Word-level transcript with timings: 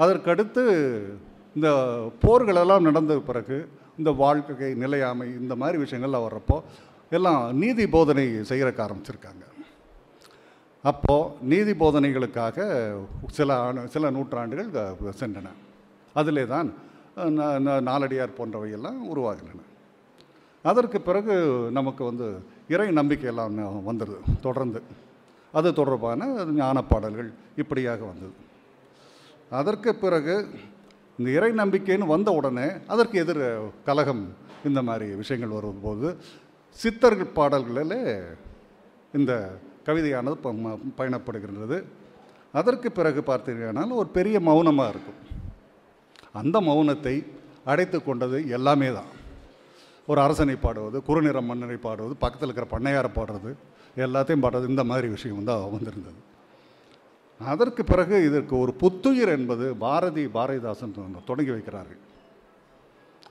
அதற்கடுத்து 0.00 0.62
இந்த 1.56 1.68
போர்களெல்லாம் 2.24 2.86
நடந்த 2.88 3.14
பிறகு 3.30 3.56
இந்த 4.00 4.10
வாழ்க்கை 4.22 4.68
நிலையாமை 4.82 5.26
இந்த 5.40 5.54
மாதிரி 5.62 5.76
விஷயங்கள்லாம் 5.84 6.26
வர்றப்போ 6.26 6.58
எல்லாம் 7.16 7.42
நீதி 7.62 7.84
போதனை 7.94 8.24
செய்கிறக்க 8.50 8.80
ஆரம்பிச்சிருக்காங்க. 8.84 9.44
அப்போது 10.90 11.34
நீதி 11.50 11.72
போதனைகளுக்காக 11.82 12.66
சில 13.38 13.58
ஆண்டு 13.64 13.82
சில 13.94 14.10
நூற்றாண்டுகள் 14.16 14.70
சென்றன. 15.20 15.50
அதிலே 16.20 16.44
தான் 16.54 16.70
நாலடியார் 17.88 18.38
போன்றவையெல்லாம் 18.38 18.98
உருவாகின்றன. 19.12 19.60
அதற்கு 20.64 20.98
பிறகு 21.08 21.34
நமக்கு 21.78 22.02
வந்து 22.08 22.26
இறை 22.74 22.88
நம்பிக்கையெல்லாம் 22.98 23.60
வந்துடுது 23.90 24.18
தொடர்ந்து. 24.46 24.80
அது 25.58 25.68
தொடர்பான 25.80 26.28
ஞான 26.60 26.82
பாடல்கள் 26.90 27.30
இப்படியாக 27.62 28.02
வந்தது. 28.10 28.34
அதற்கு 29.52 29.94
பிறகு 29.94 30.48
இந்த 31.18 31.30
இறை 31.30 31.52
நம்பிக்கைன்னு 31.52 32.06
வந்த 32.06 32.30
உடனே 32.30 32.68
அதற்கு 32.86 33.18
எதிர் 33.18 33.60
கலகம் 33.84 34.34
இந்த 34.64 34.82
மாதிரி 34.82 35.14
விஷயங்கள் 35.14 35.50
வரும்போது 35.50 36.16
சித்தர்கள் 36.70 37.26
பாடல்களில் 37.26 38.22
இந்த 39.12 39.58
கவிதையானது 39.86 40.32
ப- 40.32 40.52
ம- 40.52 40.78
பயணப்படுகின்றது. 40.98 41.82
அதற்கு 42.52 42.92
பிறகு 42.92 43.20
பார்த்தீங்கன்னா 43.20 43.90
ஒரு 43.90 44.08
பெரிய 44.08 44.40
மௌனமாக 44.40 44.88
இருக்கும். 44.88 45.20
அந்த 46.32 46.60
மௌனத்தை 46.60 47.26
அடைத்து 47.64 48.04
கொண்டது 48.04 48.48
எல்லாமே 48.48 48.92
தான். 48.92 49.20
ஒரு 50.06 50.20
அரசனை 50.20 50.56
பாடுவது 50.56 51.02
குறுநிற 51.02 51.40
மன்னனை 51.40 51.76
பாடுவது 51.76 52.16
பக்கத்தில் 52.16 52.48
இருக்கிற 52.48 52.80
பண்ணையாரை 52.80 53.10
பாடுறது 53.10 53.54
எல்லாத்தையும் 53.96 54.42
பாடுறது 54.42 54.68
இந்த 54.68 54.84
மாதிரி 54.84 55.08
விஷயம் 55.08 55.44
தான் 55.44 55.70
வந்திருந்தது. 55.70 56.30
அதற்கு 57.44 57.84
பிறகு 57.84 58.26
இதற்கு 58.26 58.58
ஒரு 58.58 58.74
புத்துயிர் 58.74 59.28
என்பது 59.28 59.76
பாரதி 59.76 60.26
பாரதிதாசன் 60.26 60.94
தொ- 60.94 61.24
தொடங்கி 61.26 61.50
வைக்கிறார்கள். 61.50 61.96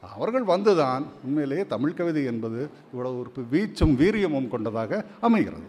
அவர்கள் 0.01 0.43
வந்துதான் 0.43 1.05
உண்மையிலேயே 1.23 1.65
தமிழ் 1.65 1.93
கவிதை 1.93 2.25
என்பது 2.25 2.69
இவ்வளவு 2.91 3.19
ஒரு 3.19 3.31
வீச்சும் 3.49 3.99
வீரியமும் 3.99 4.47
கொண்டதாக 4.47 5.05
அமைகிறது. 5.21 5.63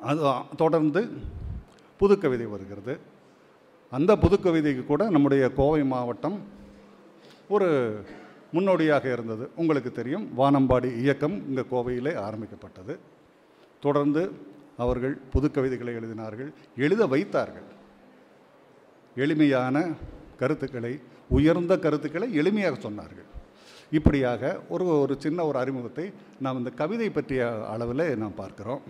அது 0.00 0.32
தொடர்ந்து 0.56 1.10
புதுக்கவிதை 2.00 2.50
வருகிறது. 2.50 2.98
அந்த 3.90 4.16
புதுக்கவிதைக்கு 4.16 4.86
கூட 4.86 5.10
நம்முடைய 5.10 5.52
கோவை 5.52 5.84
மாவட்டம் 5.84 6.40
ஒரு 7.48 8.00
முன்னோடியாக 8.52 9.12
இருந்தது. 9.12 9.50
உங்களுக்கு 9.56 9.92
தெரியும் 9.92 10.30
வானம்பாடி 10.38 10.96
இயக்கம் 10.96 11.48
இங்கே 11.48 11.60
கோவையிலே 11.60 12.16
ஆரம்பிக்கப்பட்டது. 12.16 12.98
தொடர்ந்து 13.80 14.47
அவர்கள் 14.82 15.14
புதுக்கவிதைகளை 15.32 15.92
எழுதினார்கள் 16.00 16.50
எழுத 16.84 17.02
வைத்தார்கள். 17.14 17.68
எளிமையான 19.24 19.76
கருத்துக்களை 20.40 20.92
உயர்ந்த 21.36 21.72
கருத்துக்களை 21.84 22.28
எளிமையாக 22.40 22.76
சொன்னார்கள். 22.86 23.28
இப்படியாக 23.98 24.42
ஒரு 24.74 24.84
ஒரு 25.02 25.14
சின்ன 25.24 25.44
ஒரு 25.48 25.58
அறிமுகத்தை 25.62 26.06
நாம் 26.44 26.58
இந்த 26.60 26.70
கவிதை 26.80 27.08
பற்றிய 27.16 27.42
அளவில் 27.74 28.04
நாம் 28.22 28.40
பார்க்கிறோம். 28.42 28.82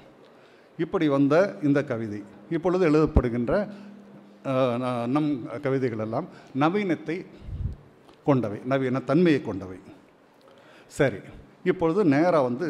இப்படி 0.84 1.06
வந்த 1.16 1.34
இந்த 1.68 1.80
கவிதை 1.90 2.20
இப்பொழுது 2.56 2.82
எழுதப்படுகின்ற 2.90 3.52
நம் 5.14 5.30
கவிதைகள் 5.64 6.02
எல்லாம் 6.06 6.26
நவீனத்தை 6.62 7.16
கொண்டவை 8.28 8.58
நவீன 8.72 9.02
தன்மையை 9.10 9.40
கொண்டவை. 9.48 9.78
சரி 10.98 11.20
இப்பொழுது 11.70 12.00
நேராக 12.14 12.46
வந்து 12.48 12.68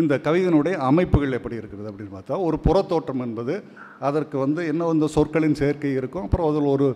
இந்த 0.00 0.14
கவிதையினுடைய 0.24 0.74
அமைப்புகள் 0.90 1.36
எப்படி 1.38 1.56
இருக்கிறது 1.60 1.90
அப்படின்னு 1.90 2.14
பார்த்தா 2.16 2.36
ஒரு 2.46 2.56
புறத்தோற்றம் 2.66 3.22
என்பது 3.26 3.54
அதற்கு 4.08 4.36
வந்து 4.38 4.60
என்ன 4.66 4.82
வந்து 4.90 5.06
சொற்களின் 5.08 5.58
சேர்க்கை 5.60 5.92
இருக்கும் 6.00 6.22
அப்புறம் 6.22 6.48
அதில் 6.50 6.68
ஒரு 6.74 6.86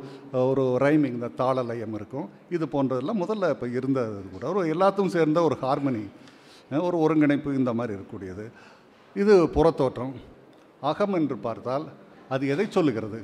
ஒரு 0.51 0.65
ரைமிங் 0.85 1.17
இந்த 1.19 1.31
தாள 1.41 1.63
லயம் 1.71 1.95
இருக்கும் 1.99 2.27
இது 2.51 2.67
போன்றதெல்லாம் 2.75 3.23
முதல்ல 3.23 3.51
இப்போ 3.55 3.67
இருந்தது 3.79 4.21
கூட. 4.33 4.45
ஒரு 4.53 4.69
எல்லாத்துக்கும் 4.75 5.15
சேர்ந்த 5.17 5.43
ஒரு 5.43 5.57
ஹார்மனி 5.63 6.05
ஒரு 6.89 6.99
ஒருங்கிணைப்பு 7.01 7.51
இந்த 7.61 7.73
மாதிரி 7.73 7.99
இருக்கக்கூடியது. 7.99 8.45
இது 9.23 9.35
புறத்தோற்றம். 9.57 10.15
அகம் 10.91 11.17
என்று 11.19 11.37
பார்த்தால் 11.47 11.85
அது 12.35 12.45
எதை 12.55 12.67
சொல்லுகிறது? 12.77 13.19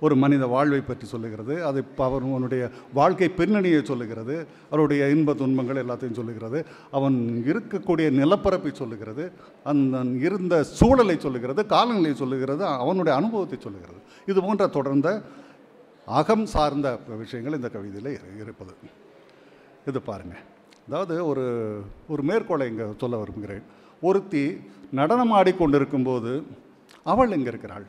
ஒரு 0.00 0.16
மனித 0.16 0.46
வாழ்வை 0.46 0.80
பற்றி 0.80 1.06
சொல்லுகிறது. 1.06 1.64
அது 1.64 1.78
இப்போ 1.78 2.04
அவனுடைய 2.04 2.70
வாழ்க்கை 2.94 3.28
பின்னணியை 3.28 3.84
சொல்லுகிறது. 3.84 4.46
அவருடைய 4.70 5.10
இன்ப 5.10 5.34
துன்பங்கள் 5.34 5.84
எல்லாத்தையும் 5.84 6.12
சொல்லுகிறது. 6.12 6.66
அவன் 6.90 7.44
இருக்கக்கூடிய 7.46 8.10
நிலப்பரப்பை 8.10 8.72
சொல்லுகிறது. 8.72 9.32
அந்த 9.64 9.98
இருந்த 9.98 10.62
சூழலை 10.62 11.18
சொல்லுகிறது. 11.18 11.66
காலநிலையை 11.66 12.14
சொல்லுகிறது. 12.14 12.64
அவனுடைய 12.64 13.18
அனுபவத்தை 13.18 13.58
சொல்லுகிறது. 13.60 13.98
இது 14.26 14.42
போன்ற 14.42 14.66
தொடர்ந்த 14.66 15.22
அகம் 16.06 16.46
சார்ந்த 16.46 16.98
விஷயங்கள் 17.18 17.54
இந்த 17.54 17.68
கவிதையில் 17.68 18.18
இரு- 18.18 18.42
இருப்பது. 18.42 18.72
இது 19.86 20.00
பாருங்கள் 20.00 20.40
அதாவது 20.88 21.26
ஒரு 21.26 21.78
ஒரு 22.08 22.22
மேற்கோளை 22.22 22.68
இங்கே 22.68 22.82
சொல்ல 23.00 23.16
விரும்புகிறேன். 23.16 23.62
ஒருத்தி 24.00 24.60
நடனம் 24.92 25.32
ஆடிக்கொண்டிருக்கும்போது 25.32 26.42
அவள் 27.04 27.30
எங்கே 27.30 27.48
இருக்கிறாள்? 27.48 27.84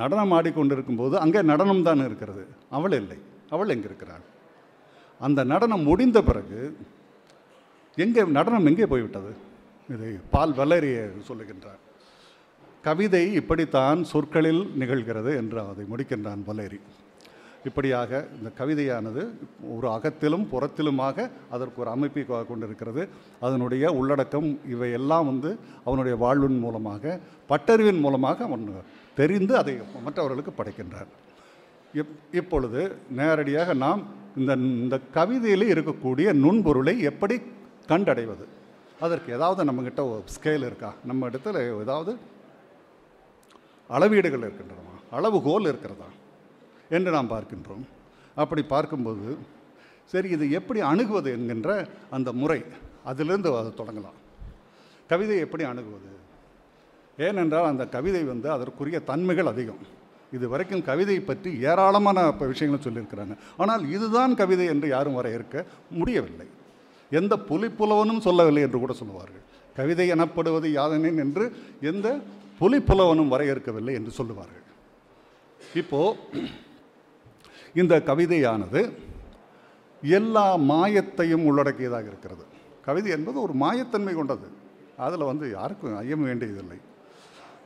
நடனம் 0.00 0.32
ஆடிக்கொண்டிருக்கும்போது 0.36 1.14
அங்கே 1.24 1.40
நடனம் 1.50 1.84
தான் 1.88 2.04
இருக்கிறது. 2.08 2.42
அவள் 2.76 2.96
இல்லை. 3.00 3.18
அவள் 3.54 3.72
எங்கே 3.74 3.88
இருக்கிறாள் 3.90 4.24
அந்த 5.26 5.40
நடனம் 5.52 5.84
முடிந்த 5.90 6.18
பிறகு 6.28 6.60
எங்கே 8.04 8.22
நடனம் 8.38 8.68
எங்கே 8.70 8.86
போய்விட்டது? 8.92 9.30
இதை 9.94 10.10
பால் 10.34 10.52
வளரிய 10.60 10.98
சொல்லுகின்றார். 11.28 11.80
கவிதை 12.86 13.22
இப்படித்தான் 13.40 14.00
சொற்களில் 14.10 14.62
நிகழ்கிறது 14.80 15.30
என்று 15.40 15.58
அதை 15.70 15.84
முடிக்கின்றான் 15.92 16.42
வலேரி 16.48 16.80
இப்படியாக 17.68 18.20
இந்த 18.36 18.50
கவிதையானது 18.58 19.22
ஒரு 19.76 19.86
அகத்திலும் 19.94 20.44
புறத்திலுமாக 20.52 21.26
அதற்கு 21.54 21.80
ஒரு 21.82 21.90
அமைப்பை 21.94 22.22
கொண்டிருக்கிறது. 22.50 23.02
அதனுடைய 23.46 23.90
உள்ளடக்கம் 24.00 24.48
இவையெல்லாம் 24.74 25.26
வந்து 25.30 25.50
அவனுடைய 25.88 26.16
வாழ்வின் 26.24 26.60
மூலமாக 26.66 27.18
பட்டறிவின் 27.50 28.00
மூலமாக 28.04 28.44
அவன் 28.48 28.64
தெரிந்து 29.18 29.56
அதை 29.56 29.74
மற்றவர்களுக்கு 30.02 30.52
படைக்கின்றார். 30.58 31.10
இப் 31.94 32.18
இப்பொழுது 32.32 32.96
நேரடியாக 33.10 33.74
நாம் 33.74 34.02
இந்த 34.36 34.52
இந்த 34.52 34.98
கவிதையில் 34.98 35.72
இருக்கக்கூடிய 35.72 36.32
நுண்பொருளை 36.32 36.98
எப்படி 37.00 37.42
கண்டடைவது? 37.88 38.44
அதற்கு 39.00 39.32
ஏதாவது 39.32 39.72
நம்மக்கிட்ட 39.72 40.00
ஒரு 40.00 40.24
ஸ்கேல் 40.36 40.66
இருக்கா? 40.66 40.94
நம்ம 41.04 41.28
இடத்துல 41.28 41.80
ஏதாவது 41.80 42.16
அளவீடுகள் 43.88 44.40
இருக்கின்றனவா? 44.40 44.94
அளவுகோல் 45.10 45.68
இருக்கிறதா? 45.68 46.08
என்று 46.88 47.10
நாம் 47.10 47.30
பார்க்கின்றோம். 47.30 47.84
அப்படி 48.34 48.62
பார்க்கும்போது 48.62 49.38
சரி 50.04 50.28
இது 50.28 50.50
எப்படி 50.50 50.80
அணுகுவது 50.80 51.30
என்கின்ற 51.32 51.86
அந்த 52.10 52.32
முறை 52.32 52.64
அதிலிருந்து 53.04 53.56
அது 53.56 53.74
தொடங்கலாம். 53.76 54.18
கவிதை 55.08 55.38
எப்படி 55.38 55.64
அணுகுவது? 55.64 56.17
ஏனென்றால் 57.26 57.70
அந்த 57.70 57.84
கவிதை 57.94 58.22
வந்து 58.32 58.48
அதற்குரிய 58.56 58.98
தன்மைகள் 59.10 59.50
அதிகம். 59.52 59.80
இது 60.36 60.46
வரைக்கும் 60.52 60.84
கவிதை 60.88 61.16
பற்றி 61.20 61.50
ஏராளமான 61.70 62.26
இப்போ 62.32 62.46
விஷயங்களும் 62.52 62.86
சொல்லியிருக்கிறாங்க. 62.86 63.34
ஆனால் 63.62 63.82
இதுதான் 63.96 64.32
கவிதை 64.40 64.66
என்று 64.72 64.88
யாரும் 64.88 65.18
வரையறுக்க 65.18 65.64
முடியவில்லை. 65.98 66.48
எந்த 67.10 67.34
புலிப்புலவனும் 67.50 68.24
சொல்லவில்லை 68.26 68.62
என்று 68.66 68.78
கூட 68.78 68.92
சொல்லுவார்கள். 68.92 69.44
கவிதை 69.78 70.06
எனப்படுவது 70.14 70.68
யாதனேன் 70.78 71.20
என்று 71.24 71.44
எந்த 71.90 72.08
புலிப்புலவனும் 72.60 73.32
வரையறுக்கவில்லை 73.34 73.92
என்று 73.98 74.12
சொல்லுவார்கள். 74.18 74.64
இப்போது 75.80 76.44
இந்த 77.80 77.94
கவிதையானது 78.10 78.80
எல்லா 80.02 80.46
மாயத்தையும் 80.70 81.46
உள்ளடக்கியதாக 81.48 82.06
இருக்கிறது. 82.12 82.44
கவிதை 82.86 83.10
என்பது 83.16 83.38
ஒரு 83.46 83.54
மாயத்தன்மை 83.62 84.14
கொண்டது. 84.14 84.48
அதில் 85.06 85.30
வந்து 85.30 85.46
யாருக்கும் 85.56 85.98
ஐயம் 86.02 86.24
வேண்டியதில்லை. 86.28 86.78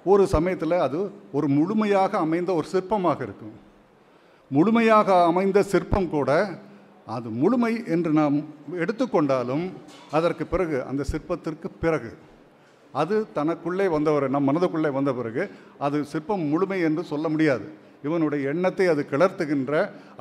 ஒரு 0.05 0.25
சமயத்தில் 0.35 0.77
அது 0.87 0.99
ஒரு 1.33 1.47
முழுமையாக 1.49 2.19
அமைந்த 2.19 2.51
ஒரு 2.59 2.67
சிற்பமாக 2.73 3.21
இருக்கும். 3.27 3.55
முழுமையாக 4.51 5.09
அமைந்த 5.31 5.59
சிற்பம் 5.63 6.09
கூட 6.17 6.31
அது 7.17 7.29
முழுமை 7.43 7.73
என்று 7.95 8.11
நாம் 8.19 8.37
எடுத்துக்கொண்டாலும் 8.83 9.65
அதற்கு 10.17 10.45
பிறகு 10.47 10.77
அந்த 10.91 11.03
சிற்பத்திற்கு 11.13 11.69
பிறகு 11.85 12.11
அது 12.95 13.15
தனக்குள்ளே 13.37 13.87
வந்தவர் 13.95 14.27
நம் 14.31 14.49
மனதுக்குள்ளே 14.49 14.91
வந்த 14.99 15.13
பிறகு 15.13 15.45
அது 15.87 15.99
சிற்பம் 16.05 16.45
முழுமை 16.53 16.79
என்று 16.89 17.03
சொல்ல 17.13 17.29
முடியாது. 17.29 17.67
இவனுடைய 18.03 18.49
எண்ணத்தை 18.53 18.87
அது 18.93 19.03
கிளர்த்துகின்ற 19.11 19.73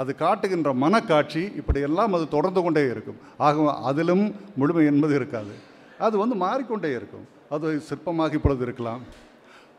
அது 0.01 0.11
காட்டுகின்ற 0.15 0.73
மனக்காட்சி 0.83 1.43
இப்படியெல்லாம் 1.61 2.13
அது 2.13 2.27
தொடர்ந்து 2.27 2.61
கொண்டே 2.61 2.83
இருக்கும். 2.93 3.19
ஆக 3.37 3.73
அதிலும் 3.89 4.25
முழுமை 4.55 4.85
என்பது 4.85 5.15
இருக்காது. 5.15 5.53
அது 6.07 6.17
வந்து 6.17 6.35
மாறிக்கொண்டே 6.35 6.91
இருக்கும். 6.99 7.25
அது 7.49 7.81
சிற்பமாக 7.89 8.33
இப்பொழுது 8.39 8.63
இருக்கலாம். 8.67 9.03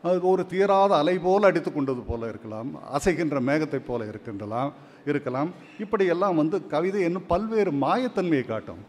ஒரு 0.03 0.45
தீராத 0.45 0.95
அலை 0.95 1.17
போல் 1.17 1.43
அடித்து 1.43 1.73
கொண்டது 1.73 1.99
போல 1.99 2.27
இருக்கலாம் 2.27 2.69
அசைகின்ற 2.95 3.39
மேகத்தைப் 3.39 3.87
போல 3.87 4.07
இருக்கின்றலாம் 4.07 4.73
இருக்கலாம். 5.05 5.51
இப்படியெல்லாம் 5.79 6.35
வந்து 6.35 6.67
கவிதை 6.67 7.01
என்னும் 7.01 7.25
பல்வேறு 7.27 7.71
மாயத்தன்மையை 7.71 8.45
காட்டும். 8.45 8.81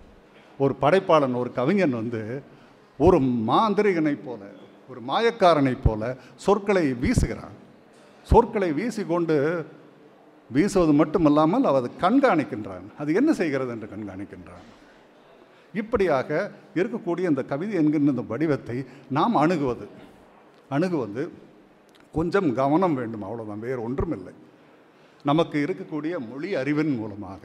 ஒரு 0.58 0.74
படைப்பாளன் 0.80 1.34
ஒரு 1.34 1.52
கவிஞன் 1.52 1.90
வந்து 1.90 2.42
ஒரு 2.98 3.18
மாந்திரிகனைப் 3.18 4.24
போல 4.24 4.42
ஒரு 4.88 5.00
மாயக்காரனைப் 5.08 5.84
போல 5.84 6.16
சொற்களை 6.34 6.92
வீசுகிறான். 6.92 7.54
சொற்களை 8.22 8.72
வீசிக்கொண்டு 8.72 9.64
வீசுவது 10.52 10.92
மட்டுமல்லாமல் 10.92 11.64
அவர் 11.64 11.82
அதை 11.82 11.92
கண்காணிக்கின்றான். 12.00 12.86
அது 12.98 13.14
என்ன 13.14 13.32
செய்கிறது 13.32 13.70
என்று 13.70 13.90
கண்காணிக்கின்றான். 13.94 14.64
இப்படியாக 15.74 16.50
இருக்கக்கூடிய 16.74 17.20
இந்த 17.20 17.42
கவிதை 17.42 17.74
என்கின்ற 17.74 18.10
இந்த 18.10 18.24
வடிவத்தை 18.28 18.84
நாம் 19.10 19.36
அணுகுவது. 19.36 20.12
அணுகுவது 20.68 21.22
கொஞ்சம் 22.16 22.48
கவனம் 22.60 22.96
வேண்டும் 23.00 23.24
அவ்வளோதான் 23.26 23.64
வேறு 23.66 23.80
ஒன்றுமில்லை. 23.86 24.34
நமக்கு 25.24 25.56
இருக்கக்கூடிய 25.64 26.14
மொழி 26.30 26.48
அறிவின் 26.60 26.94
மூலமாக 27.00 27.42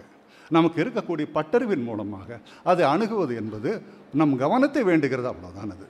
நமக்கு 0.55 0.77
இருக்கக்கூடிய 0.83 1.25
பட்டறிவின் 1.37 1.85
மூலமாக 1.87 2.39
அதை 2.71 2.83
அணுகுவது 2.93 3.33
என்பது 3.41 3.71
நம் 4.19 4.35
கவனத்தை 4.43 4.81
வேண்டுகிறது 4.89 5.27
அவ்வளோதான் 5.31 5.73
அது. 5.75 5.87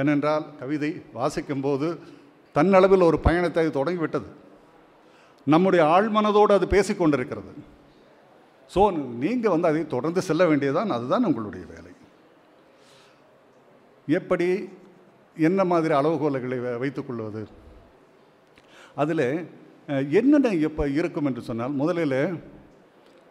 ஏனென்றால் 0.00 0.44
கவிதை 0.60 0.90
வாசிக்கும்போது 1.18 1.88
தன்னளவில் 2.56 3.08
ஒரு 3.10 3.18
பயணத்தை 3.26 3.62
அது 3.64 3.72
தொடங்கிவிட்டது. 3.78 4.28
நம்முடைய 5.46 5.82
ஆழ்மனதோடு 5.94 6.52
அது 6.58 6.66
பேசிக்கொண்டிருக்கிறது 6.76 7.52
ஸோ 8.74 8.82
நீங்கள் 9.22 9.52
வந்து 9.54 9.68
அதை 9.70 9.82
தொடர்ந்து 9.94 10.20
செல்ல 10.28 10.42
வேண்டியதான் 10.50 10.94
அதுதான் 10.96 11.26
உங்களுடைய 11.28 11.64
வேலை. 11.74 11.92
எப்படி 14.08 14.48
என்ன 15.38 15.64
மாதிரி 15.64 15.94
அளவுகோல்களை 15.94 16.78
வைத்துக்கொள்வது? 16.78 17.48
அதில் 18.94 19.48
என்னென்ன 19.86 20.48
இப்போ 20.48 20.88
இருக்கும் 20.88 21.24
என்று 21.24 21.42
சொன்னால் 21.42 21.70
முதலில் 21.70 22.42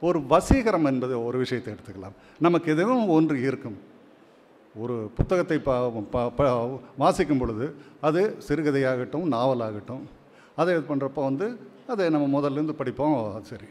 ஒரு 0.02 0.20
வசீகரம் 0.20 0.86
என்பது 0.86 1.26
ஒரு 1.26 1.38
விஷயத்தை 1.38 1.74
எடுத்துக்கலாம். 1.74 2.12
நமக்கு 2.40 2.72
எதுவும் 2.72 3.08
ஒன்று 3.08 3.42
இருக்கும். 3.42 3.78
ஒரு 4.76 5.12
புத்தகத்தை 5.16 5.60
ப 5.60 5.92
ப- 6.12 6.30
ப- 6.30 6.82
வாசிக்கும் 6.98 7.38
பொழுது 7.38 7.76
அது 8.02 8.38
சிறுகதையாகட்டும் 8.48 9.32
நாவலாகட்டும். 9.32 10.02
அதை 10.56 10.76
இது 10.76 10.96
பண்ணுறப்போ 10.96 11.24
வந்து 11.24 11.60
அதை 11.88 12.10
நம்ம 12.10 12.40
முதல்லேருந்து 12.40 12.72
படிப்போம் 12.72 13.44
சரி. 13.44 13.64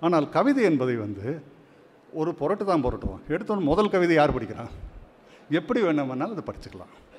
ஆனால் 0.00 0.28
கவிதை 0.28 0.64
என்பதை 0.64 0.96
வந்து 0.96 1.42
ஒரு 2.12 2.34
புரட்டு 2.34 2.64
தான் 2.64 2.84
புரட்டுவோம். 2.84 3.20
எடுத்தோன்னு 3.28 3.60
முதல் 3.60 3.90
கவிதை 3.90 4.16
யார் 4.16 4.32
படிக்கிறான் 4.32 4.68
எப்படி 5.50 5.80
வேணுமானாலும் 5.80 6.36
அதை 6.36 6.54
படிச்சுக்கலாம். 6.54 7.15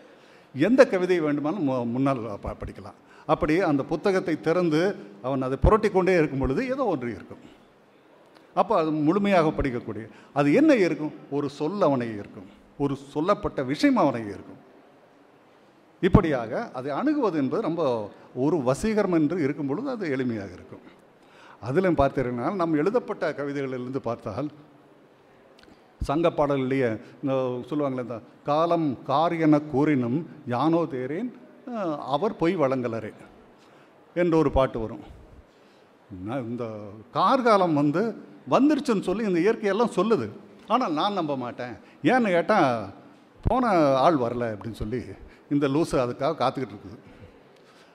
எந்த 0.57 0.87
கவிதை 0.87 1.21
வேண்டுமானும் 1.21 1.69
மு- 1.69 1.91
முன்னால் 1.91 2.39
படிக்கலாம். 2.59 2.97
அப்படி 3.25 3.59
அந்த 3.59 3.83
புத்தகத்தை 3.83 4.41
திறந்து 4.41 4.95
அவன் 5.21 5.41
அதை 5.41 5.57
புரட்டி 5.61 5.89
கொண்டே 5.89 6.13
இருக்கும் 6.13 6.39
பொழுது 6.39 6.69
ஏதோ 6.69 6.85
ஒன்று 6.85 7.09
இருக்கும். 7.09 7.37
அப்போ 8.53 8.77
அது 8.77 8.91
முழுமையாக 8.91 9.49
படிக்கக்கூடிய 9.49 10.09
அது 10.33 10.53
என்ன 10.53 10.75
இருக்கும்? 10.75 11.13
ஒரு 11.31 11.49
சொல் 11.49 11.81
அவனை 11.81 12.13
இருக்கும் 12.13 12.45
ஒரு 12.77 12.95
சொல்லப்பட்ட 12.95 13.63
விஷயம் 13.63 13.97
அவனை 13.97 14.25
இருக்கும் 14.25 14.65
இப்படியாக 16.01 16.71
அதை 16.73 16.91
அணுகுவது 16.91 17.37
என்பது 17.37 17.61
ரொம்ப 17.61 18.09
ஒரு 18.35 18.57
வசீகரம் 18.57 19.13
என்று 19.13 19.43
இருக்கும் 19.43 19.67
பொழுது 19.67 19.89
அது 19.89 20.09
எளிமையாக 20.09 20.53
இருக்கும். 20.53 20.79
அதிலும் 21.61 21.95
பார்த்தீங்கன்னா 21.95 22.55
நம்ம 22.55 22.77
எழுதப்பட்ட 22.77 23.31
கவிதைகளிலிருந்து 23.31 23.97
பார்த்தால் 23.97 24.47
சங்க 26.09 26.29
பாடல்லையே 26.37 26.89
இந்த 27.21 27.33
சொல்லுவாங்களே 27.69 28.05
இந்த 28.05 28.17
காலம் 28.49 28.87
கார் 29.09 29.35
என 29.45 29.59
கூறினும் 29.73 30.19
யானோ 30.53 30.81
தேரேன் 30.93 31.29
அவர் 32.15 32.39
பொய் 32.41 32.55
வழங்கலரே 32.63 33.11
என்ற 34.21 34.33
ஒரு 34.41 34.49
பாட்டு 34.57 34.77
வரும். 34.83 35.05
நான் 36.27 36.45
இந்த 36.51 36.65
கார்காலம் 37.17 37.75
வந்து 37.81 38.01
வந்துருச்சுன்னு 38.53 39.07
சொல்லி 39.07 39.23
இந்த 39.29 39.39
இயற்கையெல்லாம் 39.45 39.97
சொல்லுது. 39.97 40.27
ஆனால் 40.73 40.95
நான் 40.99 41.17
நம்ப 41.19 41.33
மாட்டேன். 41.43 41.73
ஏன்னு 42.11 42.29
கேட்டால் 42.35 42.69
போன 43.47 43.73
ஆள் 44.05 44.19
வரல 44.23 44.45
அப்படின்னு 44.53 44.81
சொல்லி 44.83 45.01
இந்த 45.55 45.65
லூஸு 45.73 45.95
அதுக்காக 46.03 46.37
காத்துக்கிட்டு 46.43 46.75
இருக்குது. 46.75 46.97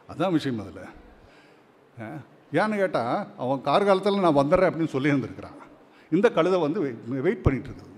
அதுதான் 0.08 0.36
விஷயம் 0.36 0.60
அதில். 0.64 0.90
ஏன்னு 2.60 2.80
கேட்டால் 2.82 3.16
அவன் 3.42 3.64
கார்காலத்தில் 3.70 4.24
நான் 4.26 4.40
வந்துடுறேன் 4.42 4.70
அப்படின்னு 4.70 4.94
சொல்லியிருந்திருக்கிறான். 4.96 5.58
இந்த 6.12 6.26
கழுதை 6.36 6.60
வந்து 6.66 6.80
வெயிட் 7.26 7.44
பண்ணிகிட்டு 7.46 7.70
இருக்குது. 7.70 7.91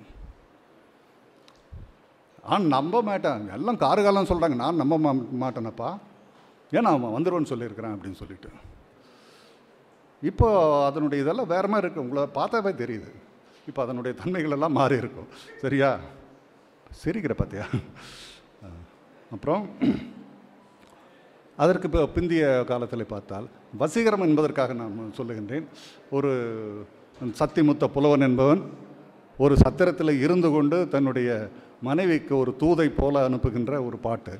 ஆன் 2.52 2.72
நம்ப 2.76 3.02
மாட்டேன். 3.08 3.42
எல்லாம் 3.56 3.82
கார்காலம் 3.84 4.30
சொல்கிறாங்க 4.30 4.56
நான் 4.62 4.80
நம்ப 4.82 4.96
மா 5.04 5.12
மாட்டேனப்பா. 5.42 5.90
ஏன்னா 6.76 6.90
அவன் 6.94 7.14
வந்துடுவேன்னு 7.16 7.50
சொல்லியிருக்கிறான் 7.52 7.94
அப்படின்னு 7.96 8.20
சொல்லிட்டு. 8.22 8.50
இப்போ 10.30 10.48
அதனுடைய 10.88 11.24
இதெல்லாம் 11.24 11.52
வேற 11.54 11.64
மாதிரி 11.72 11.86
இருக்குது 11.86 12.04
உங்களை 12.04 12.22
பார்த்தாவே 12.40 12.72
தெரியுது. 12.82 13.10
இப்போ 13.70 13.80
அதனுடைய 13.84 14.12
தன்மைகள் 14.20 14.56
எல்லாம் 14.56 14.76
மாறி 14.80 14.96
இருக்கும். 15.02 15.30
சரியா? 15.62 15.90
சிரிக்கிற 17.02 17.34
பார்த்தியா 17.38 17.66
அப்புறம் 19.34 19.62
அதற்கு 21.62 21.88
இப்போ 21.88 22.02
பிந்திய 22.14 22.44
காலத்தில் 22.70 23.12
பார்த்தால் 23.12 23.46
வசீகரம் 23.80 24.24
என்பதற்காக 24.28 24.72
நான் 24.80 25.12
சொல்லுகின்றேன். 25.18 25.66
ஒரு 26.16 26.30
சத்திமுத்த 27.40 27.84
புலவன் 27.96 28.26
என்பவன் 28.28 28.62
ஒரு 29.44 29.54
சத்திரத்தில் 29.62 30.20
இருந்து 30.24 30.48
கொண்டு 30.56 30.78
தன்னுடைய 30.94 31.28
மனைவிக்கு 31.86 32.32
ஒரு 32.42 32.52
தூதை 32.60 32.86
போல 32.98 33.22
அனுப்புகின்ற 33.28 33.72
ஒரு 33.86 33.96
பாட்டு. 34.06 34.34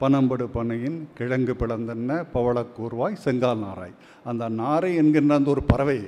பனம்படு 0.00 0.44
பனையின் 0.56 0.98
கிழங்கு 1.18 1.54
பிளந்தன்ன 1.60 2.10
பவளக்கூர்வாய் 2.34 3.22
செங்கால் 3.24 3.62
நாராய். 3.64 3.94
அந்த 4.30 4.44
நாரை 4.60 4.90
என்கின்ற 5.00 5.34
அந்த 5.38 5.50
ஒரு 5.54 5.62
பறவை 5.72 5.98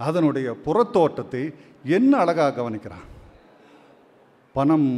அதனுடைய 0.00 0.48
புறத்தோட்டத்தை 0.66 1.42
என்ன 1.96 2.12
அழகாக 2.22 2.56
கவனிக்கிறான்? 2.58 3.06
பனம் 4.54 4.88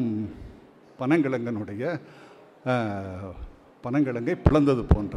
பனங்கிழங்கனுடைய 1.00 1.82
பனங்கிழங்கை 3.84 4.34
பிளந்தது 4.46 4.82
போன்ற 4.92 5.16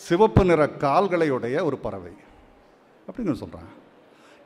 சிவப்பு 0.00 0.42
நிற 0.44 0.62
கால்களையுடைய 0.84 1.56
ஒரு 1.68 1.78
பறவை. 1.86 2.14
அப்படின்னு 3.08 3.40
சொல்கிறான் 3.42 3.70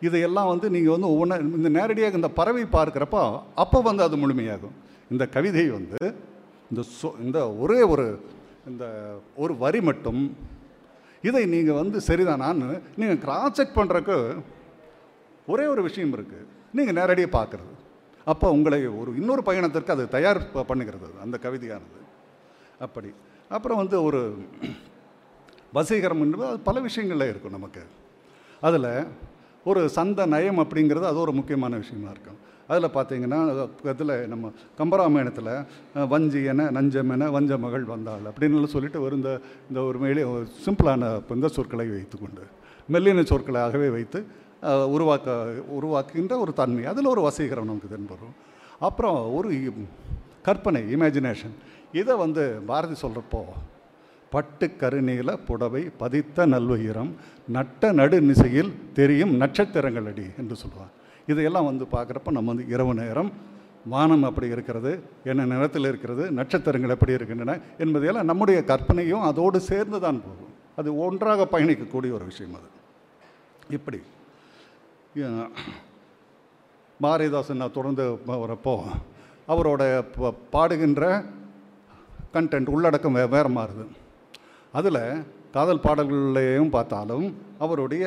இதையெல்லாம் 0.07 0.51
வந்து 0.53 0.67
நீங்கள் 0.75 0.95
வந்து 0.95 1.09
ஒவ்வொன்றா 1.13 1.37
இந்த 1.59 1.71
நேரடியாக 1.79 2.19
இந்த 2.21 2.31
பறவை 2.39 2.65
பார்க்குறப்போ 2.77 3.23
அப்போ 3.63 3.79
வந்து 3.89 4.03
அது 4.07 4.17
முழுமையாகும். 4.23 4.77
இந்த 5.13 5.25
கவிதை 5.37 5.65
வந்து 5.79 6.01
இந்த 6.71 6.83
சொ 6.99 7.09
இந்த 7.25 7.39
ஒரே 7.63 7.81
ஒரு 7.93 8.07
இந்த 8.71 8.85
ஒரு 9.43 9.53
வரி 9.65 9.81
மட்டும் 9.89 10.23
இதை 11.29 11.43
நீங்கள் 11.55 11.79
வந்து 11.81 11.99
சரிதானான்னு 12.09 12.69
நீங்கள் 13.01 13.21
கிராஸ் 13.25 13.57
செக் 13.59 13.79
பண்ணுறக்கு 13.79 14.17
ஒரே 15.53 15.65
ஒரு 15.67 15.83
விஷயம் 15.89 16.15
இருக்குது 16.17 16.47
நீங்கள் 16.77 16.97
நேரடியாக 16.99 17.31
பார்க்குறது. 17.39 17.73
அப்போ 18.27 18.47
உங்களை 18.57 18.81
ஒரு 19.01 19.11
இன்னொரு 19.21 19.43
பயணத்திற்கு 19.43 19.95
அது 19.95 20.05
தயார் 20.17 20.41
பண்ணுகிறது 20.71 21.09
அந்த 21.25 21.37
கவிதையானது. 21.45 22.01
அப்படி. 22.87 23.11
அப்புறம் 23.57 23.81
வந்து 23.83 23.97
ஒரு 24.09 24.21
வசீகரம் 25.77 26.23
என்பது 26.25 26.45
அது 26.51 26.61
பல 26.69 26.81
விஷயங்களில் 26.81 27.31
இருக்கும் 27.31 27.57
நமக்கு. 27.59 27.83
அதில் 28.61 28.91
ஒரு 29.65 29.81
சந்த 29.97 30.27
நயம் 30.27 30.61
அப்படிங்கிறது 30.63 31.07
அது 31.11 31.19
ஒரு 31.25 31.33
முக்கியமான 31.33 31.77
விஷயமா 31.77 32.11
இருக்கும். 32.15 32.39
அதில் 32.71 32.95
பார்த்தீங்கன்னா 32.97 33.39
இதில் 33.93 34.15
நம்ம 34.29 34.51
கம்பராமாயணத்தில் 34.79 35.53
வஞ்சி 36.13 36.41
என 36.45 36.67
நஞ்சமென 36.77 37.31
வஞ்ச 37.37 37.59
மகள் 37.59 37.85
வந்தாள் 37.85 38.25
அப்படின்னு 38.31 38.71
சொல்லிட்டு 38.75 39.01
ஒரு 39.03 39.17
இந்த 39.17 39.31
இந்த 39.69 39.81
ஒரு 39.83 39.99
மேலே 39.99 40.25
சிம்பிளான 40.65 41.11
இந்த 41.37 41.49
சொற்களை 41.49 41.87
வைத்துக்கொண்டு 41.89 42.45
மெல்லின 42.89 43.25
சொற்களாகவே 43.31 43.89
வைத்து 43.97 44.21
உருவாக்க 44.95 45.31
உருவாக்குகின்ற 45.79 46.35
ஒரு 46.45 46.53
தன்மை. 46.61 46.85
அதில் 46.93 47.13
ஒரு 47.15 47.23
வசீகரம் 47.29 47.71
நமக்கு 47.71 47.93
தென்படும் 47.95 48.37
அப்புறம் 48.89 49.19
ஒரு 49.35 49.51
கற்பனை 50.43 50.83
இமேஜினேஷன் 50.97 51.57
இதை 51.93 52.15
வந்து 52.17 52.63
பாரதி 52.67 52.97
சொல்கிறப்போ 53.03 53.41
பட்டு 54.31 54.67
கருநீல 54.67 55.37
புடவை 55.37 55.91
பதித்த 55.99 56.47
நல்வயிரம் 56.47 57.17
நட்ட 57.49 57.93
நடுநிசையில் 57.93 58.73
தெரியும் 58.93 59.37
நட்சத்திரங்கள் 59.37 60.05
அடி 60.05 60.27
என்று 60.39 60.57
சொல்லுவார். 60.57 60.91
இதையெல்லாம் 61.27 61.65
வந்து 61.65 61.85
பார்க்குறப்ப 61.85 62.31
நம்ம 62.31 62.53
வந்து 62.55 62.73
இரவு 62.73 62.95
நேரம் 62.95 63.33
வானம் 63.87 64.23
அப்படி 64.23 64.47
இருக்கிறது 64.47 65.03
என்ன 65.25 65.45
நிறத்தில் 65.45 65.85
இருக்கிறது 65.85 66.31
நட்சத்திரங்கள் 66.31 66.91
எப்படி 66.91 67.13
இருக்கின்றன 67.13 67.59
என்பதையெல்லாம் 67.79 68.25
நம்முடைய 68.25 68.65
கற்பனையும் 68.65 69.21
அதோடு 69.21 69.61
சேர்ந்து 69.61 70.01
தான் 70.01 70.23
போகும். 70.23 70.55
அது 70.77 70.99
ஒன்றாக 70.99 71.49
பயணிக்கக்கூடிய 71.53 72.13
ஒரு 72.13 72.25
விஷயம் 72.25 72.55
அது. 72.55 72.67
இப்படி. 73.71 74.01
பாரதிதாசன் 77.03 77.57
நான் 77.57 77.73
தொடர்ந்து 77.73 78.19
வரப்போ 78.27 78.81
அவரோட 79.49 80.05
ப- 80.17 80.35
பாடுகின்ற 80.53 81.25
கண்டென்ட் 82.33 82.69
உள்ளடக்கம் 82.69 83.13
வே 83.13 83.25
வேறு 83.25 83.49
மாறுது. 83.49 83.87
அதில் 84.73 85.03
காதல் 85.53 85.85
பாடல்களையும் 85.87 86.75
பார்த்தாலும் 86.77 87.27
அவருடைய 87.59 88.05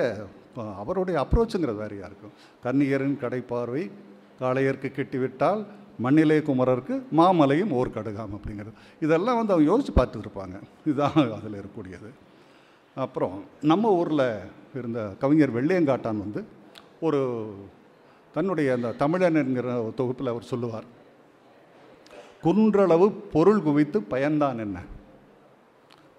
அவருடைய 0.81 1.15
அப்ரோச்சுங்கிறது 1.23 1.81
வேறையாக 1.83 2.09
இருக்கும் 2.09 2.33
கன்னியரின் 2.63 3.21
கடைப்பார்வை 3.23 3.83
காளையர்க்கு 4.41 4.89
கெட்டிவிட்டால் 4.97 5.61
மண்ணிலே 6.05 6.37
குமரருக்கு 6.37 6.95
மாமலையும் 7.17 7.73
ஓர் 7.79 7.95
கடுகாம் 7.95 8.33
அப்படிங்கிறது. 8.37 8.73
இதெல்லாம் 8.99 9.37
வந்து 9.39 9.53
அவங்க 9.53 9.69
யோசித்து 9.71 9.93
பார்த்துருப்பாங்க 9.97 10.55
இதுதான் 10.85 11.17
அதில் 11.37 11.57
இருக்கக்கூடியது. 11.59 12.09
அப்புறம் 12.97 13.35
நம்ம 13.71 13.91
ஊரில் 13.99 14.25
இருந்த 14.79 15.01
கவிஞர் 15.19 15.55
வெள்ளையங்காட்டான் 15.57 16.23
வந்து 16.23 16.41
ஒரு 16.99 17.19
தன்னுடைய 18.33 18.73
அந்த 18.77 18.95
தமிழன் 19.03 19.39
என்கிற 19.41 19.67
தொகுப்பில் 19.99 20.31
அவர் 20.33 20.49
சொல்லுவார் 20.51 20.87
குன்றளவு 22.43 23.07
பொருள் 23.33 23.61
குவித்து 23.61 23.99
பயன்தான் 24.13 24.59
என்ன? 24.65 24.77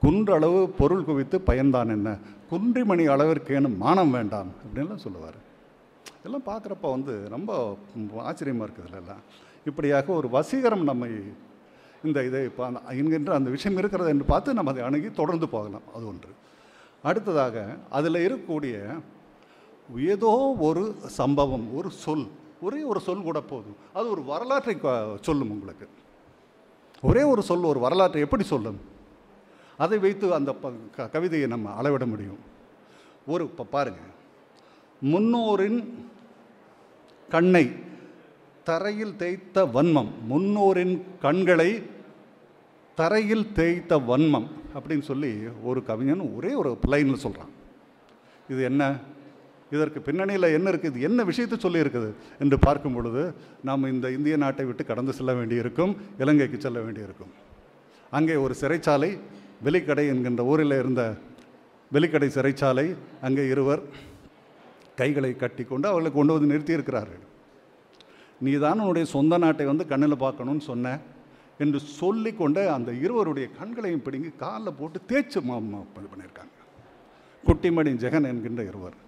குன்றளவு 0.02 0.60
பொருள் 0.78 1.04
குவித்து 1.08 1.36
பயன்தான் 1.48 1.92
என்ன? 1.94 2.10
குன்றிமணி 2.50 3.04
அளவிற்கேன்னு 3.14 3.70
மானம் 3.82 4.10
வேண்டாம் 4.16 4.50
அப்படின்லாம் 4.62 5.02
சொல்லுவார். 5.04 5.38
எல்லாம் 6.26 6.46
பார்க்குறப்ப 6.48 6.90
வந்து 6.94 7.14
ரொம்ப 7.34 7.50
ஆச்சரியமாக 8.28 8.66
இருக்குது 8.66 9.00
எல்லாம் 9.00 9.22
இப்படியாக 9.68 10.12
ஒரு 10.18 10.28
வசீகரம் 10.36 10.84
நம்மை 10.90 11.10
இந்த 12.06 12.18
இதை 12.28 12.40
இப்போ 12.50 12.62
அந்த 12.68 12.80
என்கின்ற 13.00 13.32
அந்த 13.38 13.50
விஷயம் 13.56 13.78
இருக்கிறது 13.80 14.12
என்று 14.14 14.26
பார்த்து 14.32 14.56
நம்ம 14.58 14.70
அதை 14.74 14.82
அணுகி 14.88 15.10
தொடர்ந்து 15.20 15.48
போகலாம். 15.54 15.86
அது 15.96 16.04
ஒன்று. 16.12 16.32
அடுத்ததாக 17.08 17.64
அதில் 17.98 18.22
இருக்கக்கூடிய 18.26 18.76
ஏதோ 20.14 20.32
ஒரு 20.68 20.84
சம்பவம் 21.20 21.66
ஒரு 21.78 21.90
சொல் 22.04 22.26
ஒரே 22.66 22.80
ஒரு 22.92 23.00
சொல் 23.06 23.26
கூட 23.28 23.40
போதும். 23.52 23.78
அது 23.98 24.06
ஒரு 24.14 24.24
வரலாற்றை 24.32 24.74
சொல்லும் 25.28 25.52
உங்களுக்கு. 25.56 25.88
ஒரே 27.10 27.22
ஒரு 27.32 27.44
சொல் 27.50 27.70
ஒரு 27.72 27.80
வரலாற்றை 27.86 28.22
எப்படி 28.26 28.46
சொல்லும்? 28.54 28.80
அதை 29.78 29.98
வைத்து 29.98 30.34
அந்த 30.34 30.52
ப- 30.52 30.72
க- 30.96 31.08
கவிதையை 31.08 31.48
நம்ம 31.48 31.70
அளவிட 31.70 32.06
முடியும். 32.06 32.38
ஒரு 33.26 33.44
இப்போ 33.44 33.64
பாருங்கள் 33.64 34.10
முன்னோரின் 35.02 35.84
கண்ணை 37.28 37.70
தரையில் 38.64 39.16
தேய்த்த 39.16 39.64
வன்மம். 39.64 40.08
முன்னோரின் 40.30 41.00
கண்களை 41.20 41.82
தரையில் 42.94 43.52
தேய்த்த 43.52 43.98
வன்மம் 43.98 44.46
அப்படின்னு 44.74 45.00
சொல்லி 45.00 45.34
ஒரு 45.62 45.84
கவிஞன் 45.84 46.34
ஒரே 46.34 46.54
ஒரு 46.54 46.78
லைனில் 46.82 47.16
சொல்கிறான் 47.16 47.48
இது 48.48 48.62
என்ன? 48.62 48.96
இதற்கு 49.70 50.00
பின்னணியில் 50.00 50.42
என்ன 50.42 50.70
இருக்குது 50.70 50.84
இது 50.84 51.00
என்ன 51.00 51.24
விஷயத்தை 51.24 51.58
சொல்லியிருக்குது? 51.58 52.12
என்று 52.38 52.58
பார்க்கும் 52.58 52.94
பொழுது 52.94 53.34
நாம் 53.64 53.92
இந்த 53.92 54.10
இந்திய 54.10 54.36
நாட்டை 54.36 54.64
விட்டு 54.64 54.84
கடந்து 54.84 55.12
செல்ல 55.12 55.34
வேண்டியிருக்கும் 55.34 55.96
இலங்கைக்கு 56.18 56.60
செல்ல 56.60 56.80
வேண்டியிருக்கும். 56.80 57.28
அங்கே 58.10 58.34
ஒரு 58.34 58.54
சிறைச்சாலை 58.60 59.18
வெலிக்கடை 59.66 60.04
என்கின்ற 60.12 60.42
ஊரில் 60.52 60.80
இருந்த 60.82 61.02
வெலிக்கடை 61.94 62.28
சிறைச்சாலை 62.36 62.86
அங்கே 63.26 63.44
இருவர் 63.54 63.82
கைகளை 65.00 65.30
கட்டி 65.42 65.64
கொண்டு 65.64 65.86
அவர்களை 65.90 66.10
கொண்டு 66.16 66.34
வந்து 66.34 66.50
நிறுத்தியிருக்கிறார்கள். 66.52 67.22
நீ 68.44 68.52
தான் 68.64 68.80
உன்னுடைய 68.84 69.06
சொந்த 69.16 69.34
நாட்டை 69.42 69.66
வந்து 69.70 69.84
கண்ணில் 69.92 70.22
பார்க்கணும்னு 70.24 70.64
சொன்ன 70.70 70.94
என்று 71.62 71.78
சொல்லிக்கொண்டு 72.00 72.62
அந்த 72.76 72.90
இருவருடைய 73.04 73.46
கண்களையும் 73.58 74.04
பிடுங்கி 74.06 74.30
காலில் 74.42 74.78
போட்டு 74.80 74.98
தேய்ச்சி 75.10 75.38
இது 75.38 76.08
பண்ணியிருக்காங்க. 76.12 76.56
குட்டிமணி 77.46 77.92
ஜெகன் 78.04 78.28
என்கின்ற 78.32 78.62
இருவர் 78.70 78.98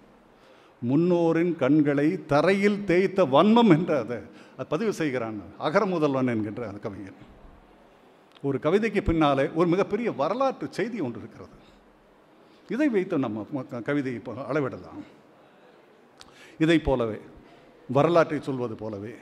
முன்னோரின் 0.89 1.53
கண்களை 1.61 2.07
தரையில் 2.31 2.79
தேய்த்த 2.89 3.23
வன்மம் 3.35 3.71
என்று 3.75 3.95
அதை 4.03 4.17
பதிவு 4.73 4.91
செய்கிறான் 4.99 5.37
அகர 5.67 5.83
முதல்வன் 5.93 6.31
என்கின்ற 6.33 6.63
அந்த 6.71 6.81
கவிஞன். 6.85 7.19
ஒரு 8.45 8.57
கவிதைக்கு 8.63 9.01
பின்னாலே 9.01 9.43
ஒரு 9.59 9.67
மிகப்பெரிய 9.67 10.11
வரலாற்று 10.11 10.67
செய்தி 10.77 10.97
ஒன்று 11.05 11.19
இருக்கிறது. 11.19 11.55
இதை 12.73 12.87
வைத்து 12.95 13.17
நம்ம 13.17 13.45
கவிதையை 13.87 14.13
இப்போ 14.13 14.33
அளவிடலாம். 14.49 15.01
இதைப் 16.63 16.83
போலவே 16.83 17.17
வரலாற்றை 17.97 18.39
சொல்வது 18.41 18.75
போலவே 18.75 19.13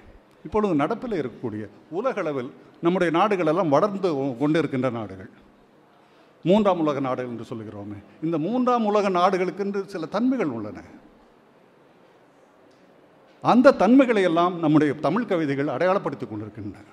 இப்பொழுது 0.45 0.73
நடப்பில் 0.75 1.19
இருக்கக்கூடிய 1.19 1.63
உலகளவில் 1.89 2.51
நம்முடைய 2.81 3.11
நாடுகளெல்லாம் 3.17 3.73
வளர்ந்து 3.75 4.09
கொண்டிருக்கின்ற 4.41 4.91
நாடுகள். 4.91 5.29
மூன்றாம் 6.43 6.79
உலக 6.79 6.99
நாடுகள் 6.99 7.31
என்று 7.33 7.45
சொல்லுகிறோமே. 7.51 7.99
இந்த 8.23 8.37
மூன்றாம் 8.37 8.85
உலக 8.85 9.09
நாடுகளுக்கென்று 9.09 9.85
சில 9.85 10.05
தன்மைகள் 10.05 10.51
உள்ளன. 10.57 10.81
அந்த 13.41 13.77
தன்மைகளை 13.83 14.23
எல்லாம் 14.31 14.59
நம்முடைய 14.59 14.93
தமிழ் 15.07 15.29
கவிதைகள் 15.31 15.73
அடையாளப்படுத்திக் 15.75 16.29
கொண்டிருக்கின்றன. 16.29 16.85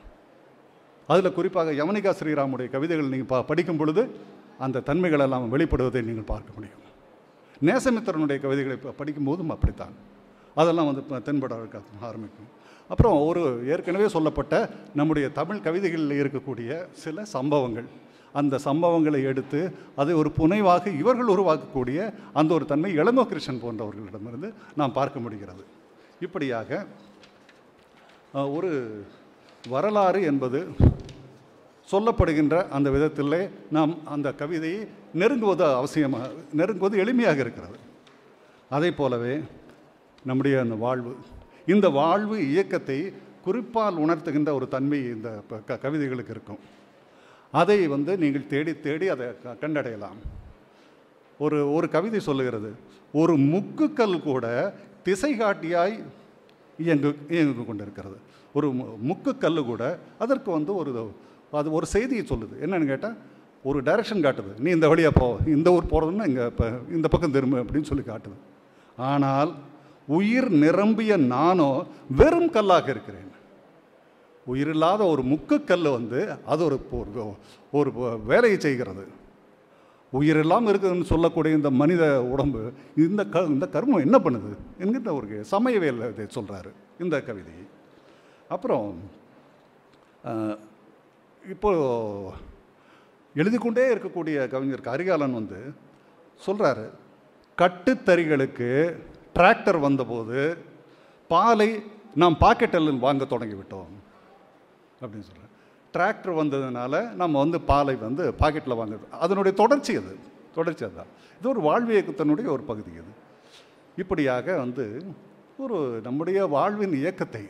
அதில் 1.10 1.36
குறிப்பாக 1.38 1.72
யவனிகா 1.80 2.10
ஸ்ரீராமுடைய 2.18 2.68
கவிதைகள் 2.74 3.10
நீங்கள் 3.12 3.30
பா 3.32 3.38
படிக்கும் 3.50 3.80
பொழுது 3.80 4.02
அந்த 4.64 4.82
தன்மைகள் 4.88 5.24
எல்லாம் 5.26 5.46
வெளிப்படுவதை 5.54 6.00
நீங்கள் 6.08 6.30
பார்க்க 6.32 6.56
முடியும். 6.56 6.82
நேசமித்திரனுடைய 7.68 8.38
கவிதைகளை 8.44 8.76
இப்போ 8.78 8.92
படிக்கும்போதும் 9.00 9.52
அப்படித்தான். 9.54 9.94
அதெல்லாம் 10.60 10.88
வந்து 10.90 11.02
தென்பட 11.26 11.54
ஆரம்பிக்கும். 12.10 12.48
அப்புறம் 12.92 13.16
ஒரு 13.30 13.42
ஏற்கனவே 13.72 14.06
சொல்லப்பட்ட 14.14 14.54
நம்முடைய 14.98 15.26
தமிழ் 15.40 15.64
கவிதைகளில் 15.66 16.20
இருக்கக்கூடிய 16.22 16.70
சில 17.02 17.24
சம்பவங்கள். 17.34 17.88
அந்த 18.40 18.54
சம்பவங்களை 18.64 19.20
எடுத்து 19.30 19.60
அதை 20.00 20.12
ஒரு 20.20 20.30
புனைவாக 20.38 20.92
இவர்கள் 21.02 21.32
உருவாக்கக்கூடிய 21.34 22.00
அந்த 22.40 22.50
ஒரு 22.56 22.64
தன்மை 22.72 22.90
இளங்கோ 23.00 23.24
கிருஷ்ணன் 23.30 23.62
போன்றவர்களிடமிருந்து 23.64 24.48
நாம் 24.80 24.96
பார்க்க 24.98 25.24
முடிகிறது. 25.24 25.64
இப்படியாக 26.26 26.84
ஒரு 28.58 28.70
வரலாறு 29.68 30.22
என்பது 30.22 30.66
சொல்லப்படுகின்ற 31.90 32.68
அந்த 32.68 32.90
விதத்திலே 32.90 33.50
நாம் 33.70 34.06
அந்த 34.06 34.32
கவிதையை 34.32 34.86
நெருங்குவது 35.14 35.64
அவசியமாக 35.64 36.30
நெருங்குவது 36.56 36.98
எளிமையாக 36.98 37.38
இருக்கிறது. 37.38 37.76
அதே 38.70 38.90
போலவே 38.90 39.40
நம்முடைய 40.24 40.60
அந்த 40.60 40.74
வாழ்வு 40.74 41.16
இந்த 41.66 41.88
வாழ்வு 41.88 42.48
இயக்கத்தை 42.48 43.12
குறிப்பால் 43.42 43.96
உணர்த்துகின்ற 43.96 44.52
ஒரு 44.52 44.68
தன்மை 44.68 44.98
இந்த 44.98 45.42
க- 45.66 45.76
கவிதைகளுக்கு 45.76 46.30
இருக்கும். 46.30 46.58
அதை 47.52 47.86
வந்து 47.86 48.16
நீங்கள் 48.16 48.46
தேடி 48.46 48.80
தேடி 48.80 49.08
அதை 49.08 49.26
க- 49.42 49.56
கண்டடையலாம். 49.60 50.18
ஒரு 51.38 51.72
ஒரு 51.72 51.88
கவிதை 51.88 52.20
சொல்லுகிறது 52.20 52.72
ஒரு 53.12 53.36
முக்குக்கல் 53.36 54.22
கூட 54.22 54.74
திசை 55.02 55.34
காட்டியாய் 55.34 56.02
இயங்கு 56.78 57.16
இயங்கு 57.28 57.64
கொண்டிருக்கிறது 57.64 58.16
ஒரு 58.54 58.68
மு- 58.68 59.38
கல் 59.38 59.64
கூட 59.64 59.98
அதற்கு 60.18 60.50
வந்து 60.50 60.74
ஒரு 60.74 61.10
அது 61.52 61.72
ஒரு 61.72 61.86
செய்தியை 61.86 62.24
சொல்லுது. 62.28 62.62
என்னென்னு 62.62 62.86
கேட்டால் 62.86 63.16
ஒரு 63.64 63.82
டைரக்ஷன் 63.82 64.22
காட்டுது. 64.22 64.58
நீ 64.58 64.70
இந்த 64.70 64.88
வழியாக 64.88 65.18
போ 65.18 65.36
இந்த 65.46 65.72
ஊர் 65.72 65.84
போகிறதுன்னா 65.84 66.28
இங்கே 66.28 66.46
இப்போ 66.46 66.70
இந்த 66.90 67.08
பக்கம் 67.08 67.30
திரும்ப 67.30 67.60
அப்படின்னு 67.60 67.82
சொல்லி 67.82 68.04
காட்டுது. 68.06 68.38
ஆனால் 68.96 69.54
உயிர் 70.06 70.50
நிரம்பிய 70.50 71.16
நானோ 71.16 71.84
வெறும் 72.16 72.50
கல்லாக 72.50 72.90
இருக்கிறேன். 72.90 73.28
உயிரில்லாத 74.46 75.04
ஒரு 75.04 75.22
முக்குக்கல் 75.22 75.90
வந்து 75.90 76.34
அது 76.46 76.64
ஒரு 76.64 76.80
ஒரு 76.92 77.32
ஒரு 77.72 78.20
வேலையை 78.26 78.60
செய்கிறது. 78.60 79.06
உயிரெல்லாம் 80.12 80.66
இருக்குதுன்னு 80.66 81.02
சொல்லக்கூடிய 81.02 81.56
இந்த 81.56 81.70
மனித 81.70 82.22
உடம்பு 82.22 82.72
இந்த 82.96 83.24
க 83.24 83.40
இந்த 83.40 83.68
கர்மம் 83.72 84.00
என்ன 84.00 84.18
பண்ணுது? 84.18 84.56
என்கிட்ட 84.78 85.12
ஒரு 85.14 85.44
சமயவியல் 85.44 86.12
இதை 86.12 86.26
சொல்கிறாரு 86.34 87.02
இந்த 87.02 87.20
கவிதையை 87.20 87.62
அப்புறம் 88.50 88.86
இப்போது 91.42 91.82
எழுதி 93.34 93.40
எழுதிக்கொண்டே 93.40 93.94
இருக்கக்கூடிய 93.94 94.48
கவிஞர் 94.48 94.80
கரிகாலன் 94.80 95.32
வந்து 95.32 95.58
சொல்கிறாரு 96.46 96.90
கட்டுத்தறிகளுக்கு 97.58 98.68
டிராக்டர் 99.34 99.80
வந்தபோது 99.80 100.38
பாலை 101.28 101.82
நாம் 102.14 102.36
பாக்கெட்டில் 102.40 102.98
வாங்க 102.98 103.24
தொடங்கிவிட்டோம். 103.24 103.90
அப்படின்னு 105.00 105.28
சொல்கிறேன் 105.28 105.48
டிராக்டர் 105.94 106.38
வந்ததுனால 106.38 107.12
நம்ம 107.14 107.38
வந்து 107.38 107.60
பாலை 107.60 107.94
வந்து 107.94 108.34
பாக்கெட்டில் 108.38 108.76
வாங்க 108.76 108.96
அதனுடைய 109.10 109.56
தொடர்ச்சி 109.56 109.96
அது 109.96 110.16
தொடர்ச்சி 110.54 110.84
அதுதான். 110.84 111.10
இது 111.38 111.48
ஒரு 111.48 111.60
வாழ்வு 111.60 111.92
இயக்கத்தினுடைய 111.94 112.46
ஒரு 112.46 112.62
பகுதி 112.62 112.90
அது 112.90 113.12
இப்படியாக 113.96 114.56
வந்து 114.56 114.84
ஒரு 115.58 116.00
நம்முடைய 116.02 116.46
வாழ்வின் 116.46 116.92
இயக்கத்தை 116.92 117.44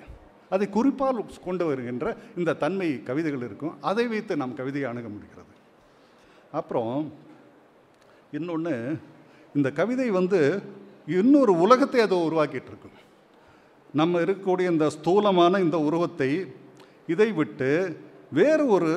அதை 0.51 0.67
குறிப்பால் 0.69 1.25
கொண்டு 1.45 1.65
வருகின்ற 1.65 2.17
இந்த 2.37 2.55
தன்மை 2.55 2.89
கவிதைகள் 3.09 3.47
இருக்கும். 3.49 3.75
அதை 3.81 4.07
வைத்து 4.07 4.37
நாம் 4.37 4.59
கவிதையை 4.61 4.91
அணுக 4.91 5.09
முடிகிறது. 5.09 5.53
அப்புறம் 6.53 6.95
இன்னொன்று 8.33 8.75
இந்த 9.55 9.69
கவிதை 9.73 10.11
வந்து 10.11 10.41
இன்னொரு 11.19 11.53
உலகத்தை 11.59 12.01
அதை 12.01 12.19
உருவாக்கிட்டு 12.19 12.71
இருக்கும் 12.73 12.97
நம்ம 13.95 14.21
இருக்கக்கூடிய 14.21 14.67
இந்த 14.71 14.87
ஸ்தூலமான 14.91 15.61
இந்த 15.61 15.77
உருவத்தை 15.79 16.31
இதை 17.07 17.29
விட்டு 17.33 17.71
வேறு 18.33 18.65
ஒரு 18.67 18.91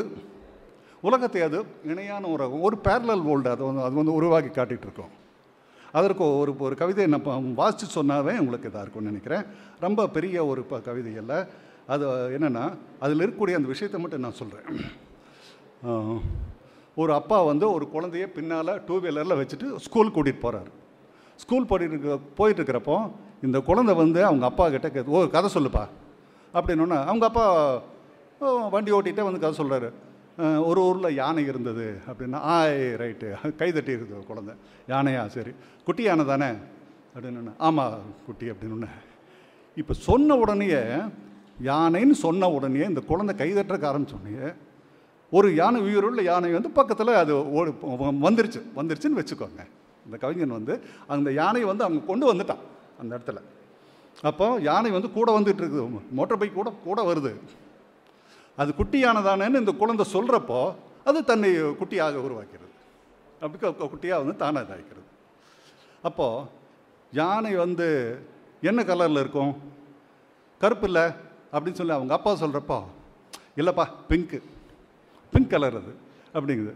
உலகத்தை 1.03 1.41
அது 1.41 1.59
இணையான 1.83 2.23
உலகம் 2.27 2.61
ஒரு 2.61 2.75
பேரலல் 2.83 3.23
வேர்ல்டு 3.23 3.49
அது 3.49 3.63
வந்து 3.63 3.81
அது 3.81 3.95
வந்து 3.95 4.13
உருவாக்கி 4.13 4.51
காட்டிகிட்ருக்கோம் 4.51 5.13
அதற்கு 5.93 6.23
ஒரு 6.37 6.51
ஒரு 6.59 6.75
கவிதையை 6.75 7.07
நான் 7.11 7.25
வாசித்து 7.55 7.87
சொன்னாவே 7.95 8.33
உங்களுக்கு 8.37 8.69
இதாக 8.69 8.81
இருக்கும்னு 8.81 9.11
நினைக்கிறேன். 9.11 9.43
ரொம்ப 9.79 10.07
பெரிய 10.09 10.45
ஒரு 10.45 10.61
இப்போ 10.61 10.77
கவிதை 10.81 11.13
இல்லை 11.15 11.39
அது 11.87 12.05
என்னென்னா 12.35 12.63
அதில் 12.99 13.21
இருக்கக்கூடிய 13.21 13.55
அந்த 13.55 13.67
விஷயத்தை 13.67 13.99
மட்டும் 13.99 14.21
நான் 14.21 14.39
சொல்கிறேன் 14.41 14.67
ஒரு 16.97 17.11
அப்பா 17.13 17.41
வந்து 17.41 17.65
ஒரு 17.71 17.85
குழந்தைய 17.93 18.25
பின்னால் 18.31 18.81
டூ 18.85 18.95
வீலரில் 18.99 19.39
வச்சுட்டு 19.39 19.77
ஸ்கூல் 19.77 20.11
கூட்டிகிட்டு 20.11 20.43
போகிறாரு 20.43 20.71
ஸ்கூல் 21.39 21.67
போயிட்டு 21.67 21.95
இருக்க 21.95 22.49
இருக்கிறப்போ 22.49 22.97
இந்த 23.41 23.59
குழந்தை 23.61 23.93
வந்து 23.95 24.25
அவங்க 24.25 24.45
அப்பா 24.45 24.69
கிட்ட 24.69 24.89
கே 24.89 25.01
ஓ 25.09 25.27
கதை 25.27 25.49
சொல்லுப்பா. 25.53 25.83
அப்படின்னோன்னா 26.53 26.99
அவங்க 27.05 27.25
அப்பா 27.25 27.45
"ஓ, 28.41 28.45
வண்டி 28.69 28.91
ஓட்டிகிட்டே 28.91 29.23
வந்து 29.23 29.39
கதை 29.39 29.55
சொல்கிறாரு 29.57 29.89
ஒரு 30.37 30.81
ஊரில் 30.81 31.15
யானை 31.15 31.45
இருந்தது 31.45 31.97
அப்படின்னா 32.07 32.33
ஆய் 32.33 32.77
ரைட்டு. 32.77 33.55
கை 33.55 33.71
தட்டி 33.71 33.93
இருக்குது 33.93 34.25
குழந்தை. 34.25 34.55
யானையா? 34.87 35.27
சரி. 35.27 35.51
குட்டி 35.85 36.03
யானை 36.03 36.25
தானே 36.25 36.45
அப்படின்னு 37.15 37.53
ஆமாம் 37.57 37.99
குட்டி 38.25 38.49
அப்படின்னு 38.49 38.87
இப்போ 39.75 39.93
சொன்ன 39.93 40.35
உடனேயே 40.35 40.81
யானைன்னு 41.63 42.11
சொன்ன 42.11 42.49
உடனே 42.49 42.85
இந்த 42.85 43.01
குழந்தை 43.01 43.35
கைதட்டுறக்கு 43.35 43.89
ஆரம்பிச்சோடனே 43.91 44.55
ஒரு 45.31 45.55
யானை 45.55 45.81
உயிருள்ள 45.81 46.21
யானை 46.21 46.51
வந்து 46.51 46.69
பக்கத்தில் 46.69 47.07
அது 47.07 47.51
ஓடி 47.51 47.71
வந்துருச்சு. 48.25 48.61
வந்துருச்சுன்னு 48.75 49.19
வச்சுக்கோங்க. 49.19 49.61
இந்த 50.05 50.17
கவிஞன் 50.19 50.49
வந்து 50.49 50.81
அந்த 51.07 51.31
யானையை 51.31 51.69
வந்து 51.69 51.83
அவங்க 51.83 52.05
கொண்டு 52.05 52.33
வந்துட்டான் 52.33 52.57
அந்த 52.99 53.17
இடத்துல. 53.17 53.37
அப்போ 54.21 54.57
யானை 54.61 54.91
வந்து 54.91 55.11
கூட 55.11 55.39
வந்துட்டு 55.39 55.61
இருக்குது. 55.61 56.01
மோட்டார் 56.11 56.37
பைக் 56.37 56.53
கூட 56.53 56.73
கூட 56.83 57.13
வருது. 57.13 57.35
அது 58.55 58.73
குட்டியானதானேன்னு 58.77 59.59
இந்த 59.59 59.71
குழந்தை 59.71 60.05
சொல்கிறப்போ 60.13 60.75
அது 61.03 61.23
தன்னை 61.23 61.61
குட்டியாக 61.61 62.15
உருவாக்கிறது. 62.25 62.71
அப்படி 63.41 63.73
குட்டியாக 63.73 64.15
வந்து 64.15 64.35
தானாக 64.35 64.73
இதாகிறது 64.73 65.01
அப்போது 66.01 66.45
யானை 67.11 67.55
வந்து 67.55 67.87
என்ன 68.61 68.83
கலரில் 68.83 69.19
இருக்கும்? 69.19 69.61
கருப்பு 70.59 70.85
இல்லை? 70.85 71.01
அப்படின்னு 71.53 71.71
சொல்லி 71.71 71.91
அவங்க 71.91 72.13
அப்பா 72.13 72.31
சொல்கிறப்போ 72.31 72.83
இல்லைப்பா 73.55 73.85
பிங்க்கு 74.09 74.41
பிங்க் 75.31 75.49
கலர் 75.49 75.75
அது. 75.75 75.95
அப்படிங்குது. 76.33 76.73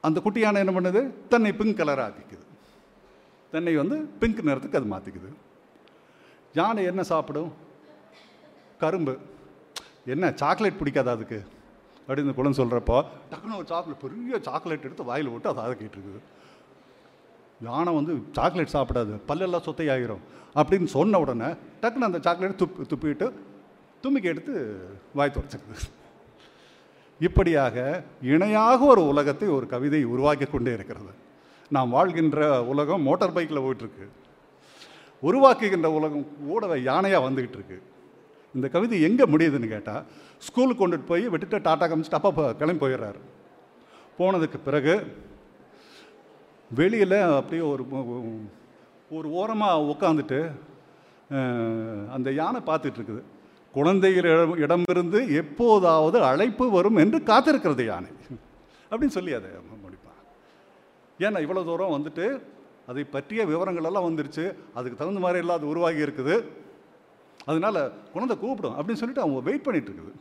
அந்த 0.00 0.20
குட்டி 0.20 0.40
யானை 0.40 0.66
என்ன 0.66 0.80
பண்ணுது? 0.80 1.10
தன்னை 1.28 1.52
பிங்க் 1.52 1.78
கலராக 1.78 2.12
ஆக்கிக்குது. 2.12 2.46
தன்னை 3.50 3.76
வந்து 3.76 3.96
பிங்க் 3.98 4.38
நிறத்துக்கு 4.38 4.76
அது 4.76 4.92
மாற்றிக்குது 4.92 5.34
யானை 6.52 6.84
என்ன 6.84 7.02
சாப்பிடும்? 7.02 7.52
கரும்பு. 8.78 9.18
என்ன 10.06 10.32
சாக்லேட் 10.32 10.80
பிடிக்காதா 10.80 11.12
அதுக்கு? 11.16 11.44
அப்படின்னு 12.08 12.18
இந்த 12.18 12.32
குழந்தை 12.32 12.64
சொல்கிறப்போ 12.64 13.04
டக்குன்னு 13.30 13.56
ஒரு 13.56 13.66
சாக்லேட் 13.66 13.98
பெரிய 13.98 14.38
சாக்லேட் 14.40 14.82
எடுத்து 14.82 15.04
வாயில் 15.04 15.28
விட்டு 15.28 15.48
அதை 15.48 15.64
அதை 15.64 15.76
கேட்டுருக்குது. 15.76 16.20
யானை 17.60 17.94
வந்து 17.94 18.22
சாக்லேட் 18.32 18.72
சாப்பிடாது 18.72 19.20
பல்லெல்லாம் 19.28 19.66
சொத்தையாகிரும் 19.66 20.22
அப்படின்னு 20.54 20.84
சொன்ன 20.84 21.18
உடனே 21.18 21.46
டக்குன்னு 21.82 22.08
அந்த 22.08 22.18
சாக்லேட் 22.18 22.62
துப்பி 22.62 22.86
துப்பிட்டு 22.92 23.32
தும்பிக்கை 24.00 24.30
எடுத்து 24.30 24.54
வாய் 25.14 25.32
துடைச்சிருக்குது. 25.34 25.84
இப்படியாக 27.20 28.04
இணையாக 28.22 28.84
ஒரு 28.84 29.06
உலகத்தை 29.06 29.48
ஒரு 29.48 29.66
கவிதை 29.66 30.04
உருவாக்கி 30.04 30.44
கொண்டே 30.44 30.72
இருக்கிறது. 30.72 31.12
நாம் 31.70 31.90
வாழ்கின்ற 31.90 32.64
உலகம் 32.64 33.02
மோட்டார் 33.02 33.32
பைக்கில் 33.32 33.58
போயிட்டுருக்கு. 33.58 34.06
உருவாக்குகின்ற 35.22 35.86
உலகம் 35.86 36.26
கூட 36.46 36.76
யானையாக 36.76 37.26
வந்துக்கிட்டு 37.26 37.58
இருக்கு 37.60 37.82
இந்த 38.54 38.66
கவிதை 38.74 38.96
எங்கே 39.08 39.24
முடியுதுன்னு 39.32 39.68
கேட்டால் 39.74 40.02
ஸ்கூலுக்கு 40.46 40.82
கொண்டுட்டு 40.82 41.10
போய் 41.10 41.24
விட்டுட்டு 41.32 41.58
டாட்டா 41.66 41.86
காமிச்சிட்டு 41.90 42.18
அப்பா 42.18 42.46
கிளம்பி 42.60 42.82
போயிடுறாரு. 42.84 43.20
போனதுக்கு 44.18 44.58
பிறகு 44.68 44.94
வெளியில் 46.70 47.18
அப்படியே 47.38 47.62
ஒரு 47.72 47.84
ஒரு 49.18 49.28
ஓரமாக 49.40 49.86
உட்காந்துட்டு 49.92 50.40
அந்த 52.16 52.28
யானை 52.40 52.60
பார்த்துட்ருக்குது 52.68 53.22
குழந்தைகள் 53.74 54.28
இடம் 54.30 54.54
இடமிருந்து 54.64 55.18
எப்போதாவது 55.40 56.18
அழைப்பு 56.30 56.64
வரும் 56.76 56.98
என்று 57.02 57.18
காத்திருக்கிறது 57.30 57.84
யானை. 57.90 58.10
அப்படின்னு 58.90 59.16
சொல்லி 59.16 59.32
அதை 59.38 59.50
முடிப்பான். 59.84 60.18
ஏன்னா 61.24 61.40
இவ்வளோ 61.44 61.62
தூரம் 61.68 61.94
வந்துட்டு 61.96 62.26
அதை 62.90 63.02
பற்றிய 63.14 63.42
விவரங்கள் 63.52 63.88
எல்லாம் 63.90 64.08
வந்துருச்சு. 64.08 64.44
அதுக்கு 64.78 64.98
தகுந்த 65.00 65.22
மாதிரி 65.24 65.42
எல்லாம் 65.42 65.58
அது 65.60 65.70
உருவாகி 65.72 66.04
இருக்குது. 66.06 66.36
அதனால 67.44 67.90
குழந்தை 68.12 68.38
கூப்பிடும் 68.38 68.74
அப்படின்னு 68.74 68.92
சொல்லிட்டு 68.92 69.20
அவங்க 69.20 69.40
வெயிட் 69.40 69.66
பண்ணிகிட்டு 69.66 69.90
இருக்குது 69.90 70.12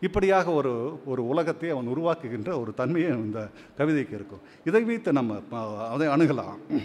இப்படியாக 0.00 0.50
ஒரு 0.50 1.00
ஒரு 1.04 1.28
உலகத்தை 1.28 1.70
அவன் 1.70 1.88
உருவாக்குகின்ற 1.88 2.60
ஒரு 2.60 2.74
தன்மையை 2.74 3.10
இந்த 3.10 3.48
கவிதைக்கு 3.76 4.14
இருக்கும். 4.14 4.40
இதை 4.64 4.82
வைத்து 4.82 5.12
நம்ம 5.12 5.42
அதை 5.90 6.06
அணுகலாம். 6.06 6.82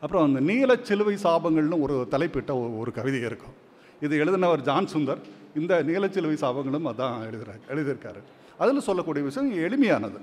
அப்புறம் 0.00 0.24
அந்த 0.24 0.40
நீல 0.40 0.76
சிலுவை 0.82 1.14
சாபங்கள்னு 1.14 1.80
ஒரு 1.80 2.06
தலைப்பிட்ட 2.10 2.50
ஒரு- 2.50 2.78
ஒரு 2.78 2.92
கவிதை 2.92 3.20
இருக்கும். 3.20 3.52
இது 4.00 4.24
எழுதினவர் 4.24 4.60
ஜான் 4.60 4.88
சுந்தர். 4.92 5.18
இந்த 5.54 5.82
நீலச்சிலுவை 5.82 6.34
சாபங்களும் 6.34 6.86
அதான் 6.86 7.30
எழுதுறாரு 7.30 7.60
எழுதியிருக்காரு. 7.68 8.22
அதில் 8.58 8.80
சொல்லக்கூடிய 8.80 9.24
விஷயம் 9.24 9.54
எளிமையானது. 9.54 10.20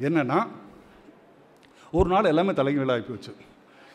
என்னென்னா 0.00 0.46
ஒரு 1.92 2.10
நாள் 2.10 2.24
எல்லாமே 2.24 2.50
தலைகீழாகி 2.50 3.04
போச்சு. 3.08 3.34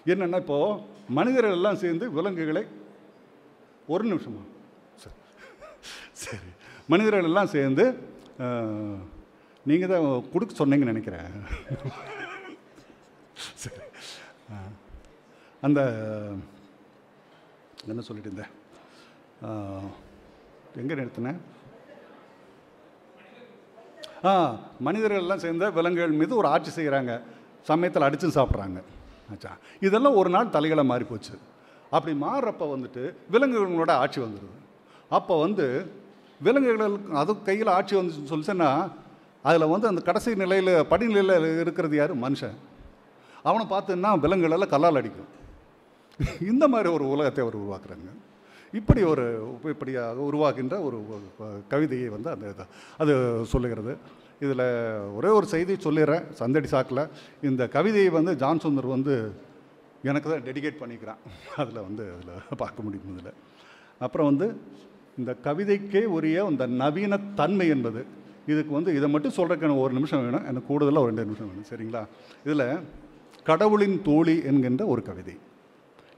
என்னென்னா 0.05 0.35
இப்போது 0.35 0.81
மனிதர்கள் 1.09 1.51
எல்லாம் 1.51 1.75
சேர்ந்து 1.75 2.11
விலங்குகளை 2.11 2.63
ஒரு 3.93 4.03
நிமிஷமா 4.11 4.43
சரி. 5.03 5.17
சரி. 6.23 6.49
மனிதர்கள் 6.91 7.29
எல்லாம் 7.29 7.53
சேர்ந்து 7.55 7.85
நீங்கள் 9.65 9.91
தான் 9.91 10.05
கொடுக்க 10.33 10.51
சொன்னீங்கன்னு 10.59 10.93
நினைக்கிறேன். 10.93 11.29
சரி. 13.63 13.83
அந்த 15.67 15.79
என்ன 17.91 18.03
சொல்லிட்டு 18.07 18.29
இருந்தேன்? 18.31 18.53
எங்கே 20.81 20.97
நிறுத்தினேன் 20.99 21.39
ஆ 24.29 24.33
மனிதர்கள் 24.87 25.23
எல்லாம் 25.23 25.43
சேர்ந்த 25.45 25.69
விலங்குகள் 25.77 26.19
மீது 26.19 26.33
ஒரு 26.41 26.47
ஆட்சி 26.55 26.71
செய்கிறாங்க 26.75 27.13
சமயத்தில் 27.69 28.05
அடித்து 28.07 28.37
சாப்பிட்றாங்க. 28.37 28.79
ஆச்சா 29.31 29.51
இதெல்லாம் 29.87 30.19
ஒரு 30.21 30.29
நாள் 30.35 30.53
தலைகளை 30.55 30.83
மாறி 30.91 31.05
போச்சு 31.09 31.33
அப்படி 31.95 32.13
மாறுறப்ப 32.25 32.63
வந்துட்டு 32.73 33.03
விலங்குகளோட 33.33 33.91
ஆட்சி 34.03 34.19
வந்துடுது 34.25 34.59
அப்போ 35.17 35.33
வந்து 35.45 35.65
விலங்குகளுக்கு 36.45 37.17
அது 37.21 37.31
கையில் 37.49 37.75
ஆட்சி 37.77 37.93
வந்துச்சுன்னு 37.97 38.31
சொல்லிச்சுன்னா 38.33 38.69
அதில் 39.45 39.71
வந்து 39.73 39.87
அந்த 39.91 40.01
கடைசி 40.07 40.31
நிலையில் 40.41 40.73
படிநிலையில் 40.91 41.47
இருக்கிறது 41.63 41.95
யார்? 41.99 42.13
மனுஷன். 42.25 42.57
அவனை 43.49 43.63
பார்த்துன்னா 43.71 44.11
விலங்குகளெல்லாம் 44.23 44.73
கல்லால் 44.73 44.99
அடிக்கும். 44.99 45.31
இந்த 46.51 46.63
மாதிரி 46.73 46.89
ஒரு 46.97 47.05
உலகத்தை 47.13 47.41
அவர் 47.45 47.57
உருவாக்குறாங்க. 47.61 48.09
இப்படி 48.79 49.01
ஒரு 49.13 49.25
இப்படியாக 49.71 50.25
உருவாகின்ற 50.29 50.75
ஒரு 50.87 50.97
கவிதையை 51.73 52.07
வந்து 52.15 52.29
அந்த 52.33 52.65
அது 53.03 53.13
சொல்லுகிறது. 53.53 53.93
இதில் 54.45 54.65
ஒரே 55.17 55.31
ஒரு 55.37 55.47
செய்தி 55.53 55.73
சொல்லிடுறேன் 55.85 56.25
சந்தடி 56.41 56.69
சாக்கில். 56.73 57.03
இந்த 57.49 57.63
கவிதையை 57.75 58.11
வந்து 58.17 58.33
ஜான்சுந்தர் 58.43 58.93
வந்து 58.95 59.15
எனக்கு 60.03 60.27
தான் 60.29 60.45
டெடிகேட் 60.47 60.81
பண்ணிக்கிறான். 60.81 61.19
அதில் 61.61 61.85
வந்து 61.87 62.03
அதில் 62.15 62.57
பார்க்க 62.57 62.85
முடியும் 62.85 63.11
இதில் 63.13 63.33
அப்புறம் 63.97 64.29
வந்து 64.31 64.47
இந்த 65.17 65.31
கவிதைக்கே 65.43 66.03
உரிய 66.17 66.45
இந்த 66.51 66.67
நவீன 66.81 67.19
தன்மை 67.35 67.67
என்பது 67.67 68.01
இதுக்கு 68.51 68.71
வந்து 68.73 68.91
இதை 68.95 69.07
மட்டும் 69.09 69.35
சொல்கிறதுக்கு 69.37 69.67
எனக்கு 69.67 69.85
ஒரு 69.85 69.93
நிமிஷம் 69.93 70.23
வேணும். 70.23 70.45
எனக்கு 70.49 70.67
கூடுதலாக 70.67 71.03
ஒரு 71.05 71.11
ரெண்டு 71.11 71.25
நிமிஷம் 71.25 71.49
வேணும். 71.49 71.67
சரிங்களா? 71.71 72.01
இதில் 72.45 72.67
கடவுளின் 73.43 73.97
தோழி 74.01 74.35
என்கின்ற 74.49 74.83
ஒரு 74.85 75.01
கவிதை. 75.01 75.35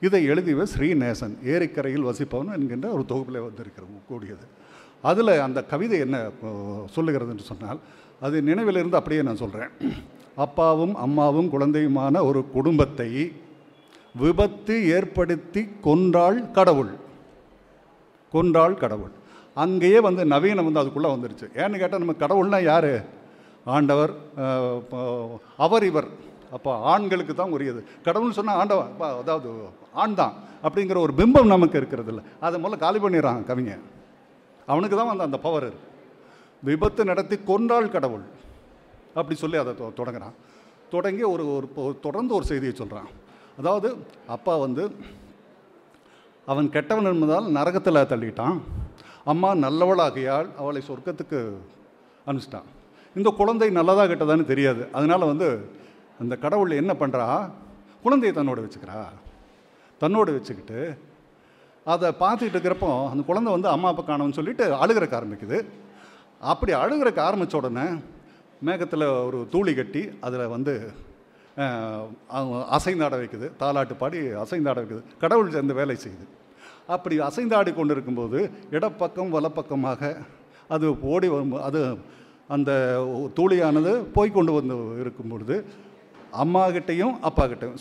இதை 0.01 0.21
எழுதியவர் 0.25 0.71
ஸ்ரீநேசன் 0.73 1.35
ஏரிக்கரையில் 1.53 2.07
வசிப்பவன் 2.09 2.53
என்கின்ற 2.57 2.87
ஒரு 2.89 3.05
தொகுப்பில் 3.05 3.45
வந்திருக்கிறது 3.47 4.01
கூடியது. 4.09 4.45
அதில் 5.01 5.33
அந்த 5.47 5.59
கவிதை 5.63 5.97
என்ன 5.99 6.17
சொல்லுகிறதுன்னு 6.37 6.93
சொல்லுகிறது 6.95 7.31
என்று 7.31 7.47
சொன்னால் 7.51 7.79
அது 8.21 8.37
நினைவிலிருந்து 8.41 8.99
அப்படியே 8.99 9.21
நான் 9.21 9.41
சொல்கிறேன் 9.43 9.71
அப்பாவும் 10.45 10.95
அம்மாவும் 10.95 11.49
குழந்தையுமான 11.51 12.21
ஒரு 12.29 12.39
குடும்பத்தை 12.53 13.09
விபத்து 14.17 14.89
ஏற்படுத்தி 14.89 15.69
கொன்றாள் 15.83 16.51
கடவுள். 16.51 16.89
கொன்றாள் 18.33 18.73
கடவுள். 18.73 19.11
அங்கேயே 19.53 19.99
வந்து 19.99 20.25
நவீனம் 20.25 20.63
வந்து 20.63 20.79
அதுக்குள்ளே 20.79 21.13
வந்துருச்சு. 21.13 21.49
ஏன்னு 21.53 21.77
கேட்டால் 21.77 22.03
நம்ம 22.03 22.11
கடவுள்னால் 22.11 22.63
யார்? 22.63 23.05
ஆண்டவர் 23.65 24.13
அவர் 25.57 25.83
இவர். 25.83 26.07
அப்போ 26.51 26.75
ஆண்களுக்கு 26.75 27.33
தான் 27.33 27.51
உரியது. 27.51 27.83
கடவுள்னு 28.03 28.31
சொன்னால் 28.31 28.55
ஆண்டவன் 28.55 28.85
அப்ப 28.85 29.17
அதாவது 29.17 29.49
ஆண் 29.93 30.13
தான் 30.13 30.33
அப்படிங்கிற 30.63 30.97
ஒரு 30.97 31.13
பிம்பம் 31.13 31.45
நமக்கு 31.45 31.77
இருக்கிறது 31.77 32.13
இல்லை 32.13 32.23
அதை 32.39 32.63
முதல்ல 32.63 32.77
காலி 32.77 32.99
பண்ணிடுறான் 32.99 33.43
கவிஞன் 33.43 33.81
அவனுக்கு 34.65 34.97
தான் 34.97 35.07
வந்து 35.07 35.23
அந்த 35.23 35.37
பவர் 35.37 35.73
விபத்து 36.63 37.05
நடத்தி 37.05 37.35
கொன்றாள் 37.35 37.89
கடவுள். 37.89 38.21
அப்படி 39.13 39.39
சொல்லி 39.39 39.57
அதை 39.57 39.73
தொ- 39.73 39.99
தொடங்குறான். 39.99 40.33
தொடங்கி 40.89 41.23
ஒரு 41.23 41.69
ஒரு- 41.75 41.99
தொடர்ந்து 41.99 42.35
ஒரு 42.35 42.45
செய்தியை 42.45 42.75
சொல்கிறான் 42.75 43.23
அதாவது 43.59 43.89
அப்பா 44.35 44.53
வந்து 44.65 44.83
அவன் 46.51 46.67
கெட்டவன் 46.75 47.09
என்பதால் 47.11 47.47
நரகத்தில் 47.57 48.09
தள்ளிட்டான். 48.11 48.57
அம்மா 49.31 49.49
நல்லவளாகியால் 49.65 50.49
அவளை 50.61 50.81
சொர்க்கத்துக்கு 50.87 51.39
அனுப்பிச்சிட்டான். 52.27 52.67
இந்த 53.15 53.29
குழந்தை 53.39 53.69
நல்லதாக 53.77 54.09
கெட்டதான்னு 54.11 54.51
தெரியாது. 54.51 54.81
அதனால் 54.97 55.29
வந்து 55.31 55.47
அந்த 56.21 56.33
கடவுள் 56.43 56.79
என்ன 56.81 56.91
பண்ணுறா 56.99 57.27
குழந்தையை 58.03 58.33
தன்னோட 58.37 58.59
வச்சுக்கிறா. 58.65 58.99
தன்னோடு 60.01 60.31
வச்சுக்கிட்டு 60.37 60.79
அதை 61.93 62.09
பார்த்துக்கிட்டு 62.21 62.57
இருக்கிறப்போ 62.57 62.91
அந்த 63.11 63.23
குழந்தை 63.29 63.49
வந்து 63.55 63.69
அம்மா 63.73 63.87
அப்பா 63.91 64.03
காணோம்னு 64.03 64.37
சொல்லிட்டு 64.39 64.65
அழுகிறக்க 64.83 65.13
ஆரம்பிக்குது. 65.19 65.57
அப்படி 66.51 66.71
அழுகிறக்க 66.83 67.19
ஆரம்பித்த 67.27 67.57
உடனே 67.57 67.87
மேகத்தில் 68.67 69.05
ஒரு 69.27 69.39
தூளி 69.53 69.73
கட்டி 69.75 70.03
அதில் 70.27 70.53
வந்து 70.55 70.73
அசைந்தாட 72.77 73.13
வைக்குது. 73.21 73.47
தாலாட்டு 73.61 73.95
பாடி 74.01 74.19
அசைந்தாட 74.43 74.77
வைக்குது. 74.81 75.03
கடவுள் 75.23 75.53
சேர்ந்து 75.55 75.79
வேலை 75.81 75.95
செய்யுது. 76.05 76.25
அப்படி 76.95 77.15
அசைந்தாடி 77.27 77.71
கொண்டு 77.75 77.93
இருக்கும்போது 77.95 78.39
இடப்பக்கம் 78.75 79.33
வலப்பக்கமாக 79.35 80.11
அது 80.75 80.85
ஓடி 81.13 81.27
வரும் 81.33 81.55
அது 81.69 81.81
அந்த 82.55 82.71
தூளியானது 83.37 83.91
போய் 84.15 84.35
கொண்டு 84.37 84.51
வந்து 84.57 84.75
இருக்கும் 85.03 85.31
பொழுது 85.33 85.55
அம்மா 86.43 86.63
கிட்டேயும் 86.75 87.15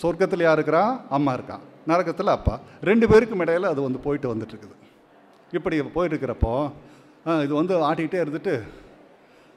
சொர்க்கத்தில் 0.03 0.45
யார் 0.47 0.59
இருக்கிறா? 0.59 0.83
அம்மா 1.17 1.33
இருக்கான் 1.37 1.65
நரகத்தில் 1.91 2.35
அப்பா. 2.37 2.55
ரெண்டு 2.89 3.07
பேருக்கும் 3.11 3.43
இடையில 3.45 3.71
அது 3.73 3.81
வந்து 3.87 4.01
போயிட்டு 4.07 4.29
வந்துட்டுருக்குது. 4.33 4.77
இப்படி 5.57 5.77
போயிட்டுருக்கிறப்போ 5.97 6.53
இது 7.45 7.53
வந்து 7.61 7.75
ஆட்டிக்கிட்டே 7.89 8.23
இருந்துட்டு 8.25 8.55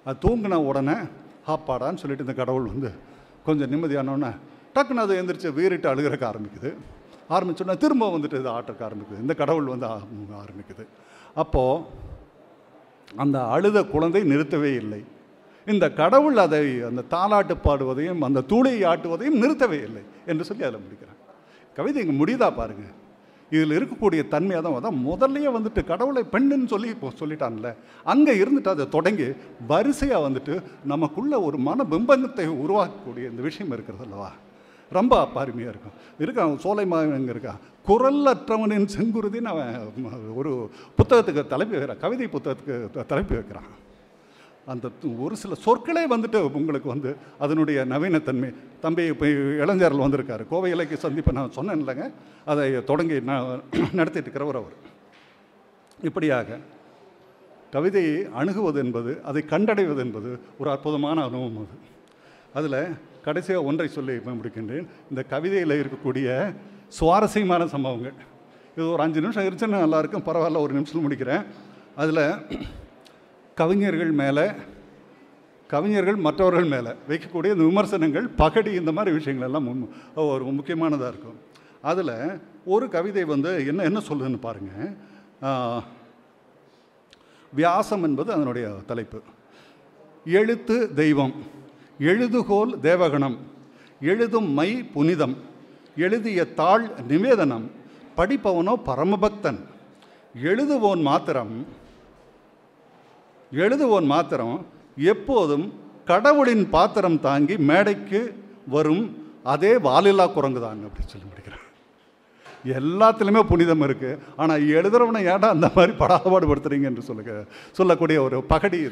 அது 0.05 0.17
தூங்கின 0.25 0.59
உடனே 0.69 0.97
ஹாப்பாடான்னு 1.49 2.01
சொல்லிட்டு 2.01 2.25
இந்த 2.27 2.35
கடவுள் 2.41 2.71
வந்து 2.73 2.91
கொஞ்சம் 3.47 3.71
நிம்மதியானோன்னே 3.73 4.31
டக்குன்னு 4.75 5.03
அது 5.05 5.19
எந்திரிச்சு 5.21 5.49
வீறிட்டு 5.57 5.87
அழுகிறக்க 5.91 6.23
ஆரம்பிக்குது. 6.31 6.71
ஆரம்பிச்சோன்னா 7.35 7.75
திரும்ப 7.83 8.09
வந்துட்டு 8.15 8.39
இது 8.41 8.49
ஆட்டக்க 8.57 8.81
ஆரம்பிக்குது. 8.87 9.21
இந்த 9.25 9.33
கடவுள் 9.41 9.71
வந்து 9.73 9.87
ஆரம்பிக்குது. 10.43 10.83
அப்போது 11.41 12.05
அந்த 13.23 13.37
அழுத 13.55 13.77
குழந்தை 13.93 14.21
நிறுத்தவே 14.31 14.71
இல்லை. 14.81 15.01
இந்த 15.67 15.85
கடவுள் 15.99 16.37
அதை 16.43 16.61
அந்த 16.89 17.01
தாலாட்டு 17.13 17.55
பாடுவதையும் 17.63 18.21
அந்த 18.27 18.43
தூளை 18.51 18.73
ஆட்டுவதையும் 18.91 19.39
நிறுத்தவே 19.43 19.79
இல்லை 19.87 20.03
என்று 20.31 20.47
சொல்லி 20.49 20.63
அதில் 20.67 20.83
முடிக்கிறேன் 20.83 21.17
கவிதை 21.77 22.01
இங்கே 22.03 22.15
முடியுதா 22.19 22.47
பாருங்கள் 22.59 22.93
இதில் 23.51 23.71
இருக்கக்கூடிய 23.71 24.27
தன்மையாக 24.27 24.69
தான் 24.69 24.77
அதான் 24.77 25.05
முதல்லையே 25.05 25.49
வந்துட்டு 25.57 25.85
கடவுளை 25.85 26.23
பெண்ணுன்னு 26.31 26.65
சொல்லி 26.65 26.89
இப்போ 26.89 27.11
சொல்லிட்டான்ல 27.19 27.75
அங்கே 28.03 28.33
இருந்துட்டு 28.33 28.67
அதை 28.67 28.89
தொடங்கி 28.89 29.27
வரிசையாக 29.67 30.29
வந்துட்டு 30.29 30.63
நமக்குள்ள 30.85 31.41
ஒரு 31.41 31.57
மனபிம்பத்தை 31.57 32.45
உருவாக்கக்கூடிய 32.63 33.29
இந்த 33.29 33.41
விஷயம் 33.41 33.71
இருக்கிறது 33.71 34.03
அல்லவா? 34.03 34.31
ரொம்ப 34.91 35.29
அருமையாக 35.33 35.73
இருக்கும். 35.73 35.95
இருக்கான் 36.19 36.57
சோலை 36.57 36.85
மாவன் 36.85 37.29
இருக்கான் 37.29 37.59
குரலற்றவனின் 37.87 38.87
செங்குருதின்னு 38.95 39.45
அவன் 39.45 39.75
ஒரு 40.35 40.69
புத்தகத்துக்கு 40.97 41.47
தலைப்பு 41.47 41.75
வைக்கிறான் 41.75 41.99
கவிதை 41.99 42.27
புத்தகத்துக்கு 42.27 42.91
த- 42.91 43.03
தலைப்பு 43.03 43.35
வைக்கிறான். 43.35 43.69
அந்த 44.71 44.87
ஒரு 45.23 45.35
சில 45.41 45.53
சொற்களே 45.65 46.03
வந்துட்டு 46.13 46.39
உங்களுக்கு 46.59 46.87
வந்து 46.93 47.11
அதனுடைய 47.43 47.79
நவீனத்தன்மை. 47.93 48.49
தம்பி 48.85 49.03
இப்போ 49.11 49.27
இளைஞர்கள் 49.63 50.03
வந்திருக்காரு. 50.05 50.43
கோவை 50.47 50.71
இலக்கிய 50.71 50.99
சந்திப்பை 51.05 51.33
நான் 51.37 51.55
சொன்னேன் 51.57 51.81
இல்லைங்க 51.83 52.05
அதை 52.45 52.65
தொடங்கி 52.83 53.17
நான் 53.29 53.61
நடத்திட்டு 53.99 54.29
இருக்கிறவர் 54.31 54.59
அவர். 54.61 54.75
இப்படியாக 56.09 56.57
கவிதையை 57.71 58.17
அணுகுவது 58.39 58.79
என்பது 58.85 59.11
அதை 59.29 59.41
கண்டடைவது 59.49 60.01
என்பது 60.05 60.31
ஒரு 60.59 60.69
அற்புதமான 60.75 61.17
அனுபவம் 61.27 61.61
அது. 61.63 61.77
அதில் 62.59 62.79
கடைசியாக 63.27 63.67
ஒன்றை 63.69 63.87
சொல்லி 63.87 64.15
முடிக்கின்றேன். 64.27 64.85
இந்த 65.09 65.21
கவிதையில் 65.33 65.77
இருக்கக்கூடிய 65.79 66.55
சுவாரஸ்யமான 66.97 67.67
சம்பவங்கள். 67.75 68.17
இது 68.75 68.91
ஒரு 68.91 69.01
அஞ்சு 69.05 69.21
நிமிஷம் 69.21 69.45
இருந்துச்சுன்னு 69.47 69.81
நல்லாயிருக்கும் 69.83 70.27
பரவாயில்ல 70.29 70.63
ஒரு 70.65 70.73
நிமிஷத்தில் 70.73 71.05
முடிக்கிறேன். 71.07 71.45
அதில் 71.95 72.23
கவிஞர்கள் 73.59 74.13
மேலே 74.21 74.45
கவிஞர்கள் 75.69 76.17
மற்றவர்கள் 76.25 76.69
மேலே 76.73 76.91
வைக்கக்கூடிய 77.09 77.53
இந்த 77.55 77.65
விமர்சனங்கள் 77.69 78.27
பகடி 78.41 78.71
இந்த 78.81 78.91
மாதிரி 78.97 79.15
விஷயங்கள் 79.17 79.47
எல்லாம் 79.47 79.65
முன் 79.67 79.81
ஒரு 80.33 80.43
முக்கியமானதாக 80.57 81.11
இருக்கும். 81.13 81.39
அதில் 81.89 82.13
ஒரு 82.73 82.85
கவிதை 82.95 83.23
வந்து 83.31 83.51
என்ன 83.71 83.85
என்ன 83.89 83.99
சொல்லுதுன்னு 84.07 84.39
பாருங்கள் 84.45 84.93
வியாசம் 87.53 88.05
என்பது 88.07 88.29
அதனுடைய 88.35 88.67
தலைப்பு. 88.91 89.19
எழுத்து 90.39 90.77
தெய்வம் 91.01 91.35
எழுதுகோல் 92.11 92.73
தேவகணம் 92.87 93.37
எழுதும் 94.11 94.49
மை 94.57 94.69
புனிதம் 94.93 95.35
எழுதிய 96.05 96.39
தாள் 96.59 96.85
நிவேதனம் 97.11 97.67
படிப்பவனோ 98.17 98.73
பரமபக்தன் 98.89 99.59
எழுதுவோன் 100.49 101.01
மாத்திரம் 101.09 101.53
எழுதுவோன் 103.51 104.05
மாத்திரம் 104.05 104.65
எப்போதும் 104.97 105.73
கடவுளின் 106.05 106.69
பாத்திரம் 106.69 107.19
தாங்கி 107.19 107.57
மேடைக்கு 107.57 108.43
வரும் 108.67 109.31
அதே 109.43 109.77
வாலில்லா 109.77 110.27
குரங்கு 110.27 110.61
தாங்க 110.61 110.87
அப்படின்னு 110.87 111.05
சொல்லி 111.05 111.27
முடிக்கிறேன். 111.27 111.55
எல்லாத்துலேயுமே 112.65 113.43
புனிதம் 113.43 113.81
இருக்குது 113.81 114.17
ஆனால் 114.35 114.61
எழுதுறவனை 114.61 115.25
ஏன்டா 115.25 115.45
அந்த 115.45 115.71
மாதிரி 115.75 115.97
படாதபாடுபடுத்துறீங்க 115.97 116.83
என்று 116.83 117.01
சொல்லுங்க. 117.01 117.43
சொல்லக்கூடிய 117.71 118.21
ஒரு 118.21 118.43
பகடி 118.43 118.85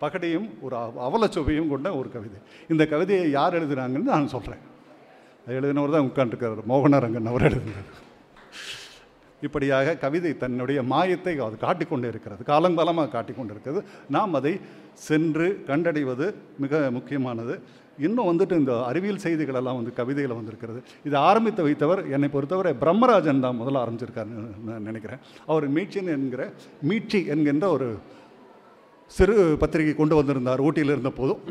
பகடியும் 0.00 0.50
ஒரு 0.60 0.76
அவ- 0.76 1.08
அவலச்சுவையும் 1.08 1.68
கொண்ட 1.68 1.94
ஒரு 1.94 2.12
கவிதை. 2.12 2.38
இந்த 2.68 2.86
கவிதையை 2.86 3.30
யார் 3.30 3.54
எழுதுனாங்கன்னு 3.54 4.02
நான் 4.02 4.28
சொல்கிறேன் 4.28 4.58
எழுதினவர் 5.48 5.90
தான் 5.90 6.02
உட்காந்துருக்கிறார் 6.02 6.56
மோகனரங்கன் 6.68 7.26
அவர் 7.26 7.42
எழுதினார். 7.42 8.08
இப்படியாக 9.46 9.96
கவிதை 10.04 10.32
தன்னுடைய 10.42 10.80
மாயத்தை 10.92 11.34
அது 11.46 11.56
காட்டிக்கொண்டே 11.66 12.08
இருக்கிறது. 12.12 12.42
காலங்காலமாக 12.52 13.12
காட்டிக்கொண்டு 13.16 13.54
இருக்கிறது. 13.54 13.82
நாம் 14.16 14.34
அதை 14.40 14.54
சென்று 15.08 15.48
கண்டடைவது 15.68 16.26
மிக 16.64 16.82
முக்கியமானது. 16.96 17.54
இன்னும் 18.06 18.28
வந்துட்டு 18.30 18.54
இந்த 18.60 18.74
அறிவியல் 18.90 19.22
செய்திகள் 19.24 19.58
எல்லாம் 19.60 19.78
வந்து 19.78 19.92
கவிதையில் 19.98 20.36
வந்திருக்கிறது. 20.38 20.80
இது 21.08 21.16
ஆரம்பித்து 21.30 21.66
வைத்தவர் 21.66 22.00
என்னை 22.14 22.28
பொறுத்தவரை 22.34 22.72
பிரம்மராஜன் 22.82 23.44
தான் 23.44 23.60
முதல்ல 23.60 23.82
ஆரம்பிச்சிருக்காருன்னு 23.82 24.46
நான் 24.68 24.88
நினைக்கிறேன். 24.88 25.20
அவர் 25.46 25.66
மீட்சின் 25.76 26.10
என்கிற 26.16 26.44
மீட்சி 26.90 27.20
என்கின்ற 27.34 27.68
ஒரு 27.76 27.88
சிறு 29.16 29.36
பத்திரிகை 29.60 29.94
கொண்டு 29.94 30.14
வந்திருந்தார் 30.20 30.64
ஊட்டியில் 30.66 30.94
இருந்த 30.94 31.10
போதும் 31.10 31.42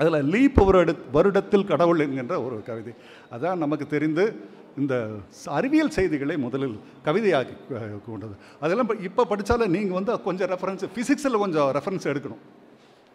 அதில் 0.00 0.28
லீப் 0.32 0.60
வருட 0.66 0.90
வருடத்தில் 1.14 1.68
கடவுள் 1.70 2.02
என்கின்ற 2.04 2.34
ஒரு 2.42 2.56
கவிதை. 2.68 2.92
அதான் 3.34 3.62
நமக்கு 3.64 3.86
தெரிந்து 3.86 4.24
இந்த 4.80 4.94
அறிவியல் 5.58 5.94
செய்திகளை 5.96 6.34
முதலில் 6.46 6.76
கவிதையாக்கி 7.06 7.54
கொண்டது. 8.08 8.34
அதெல்லாம் 8.62 8.88
இப்போ 8.88 9.04
இப்போ 9.08 9.22
படித்தாலும் 9.32 9.74
நீங்கள் 9.76 9.98
வந்து 9.98 10.12
கொஞ்சம் 10.26 10.50
ரெஃபரன்ஸ் 10.54 10.84
ஃபிசிக்ஸில் 10.94 11.42
கொஞ்சம் 11.44 11.70
ரெஃபரன்ஸ் 11.78 12.10
எடுக்கணும். 12.12 12.42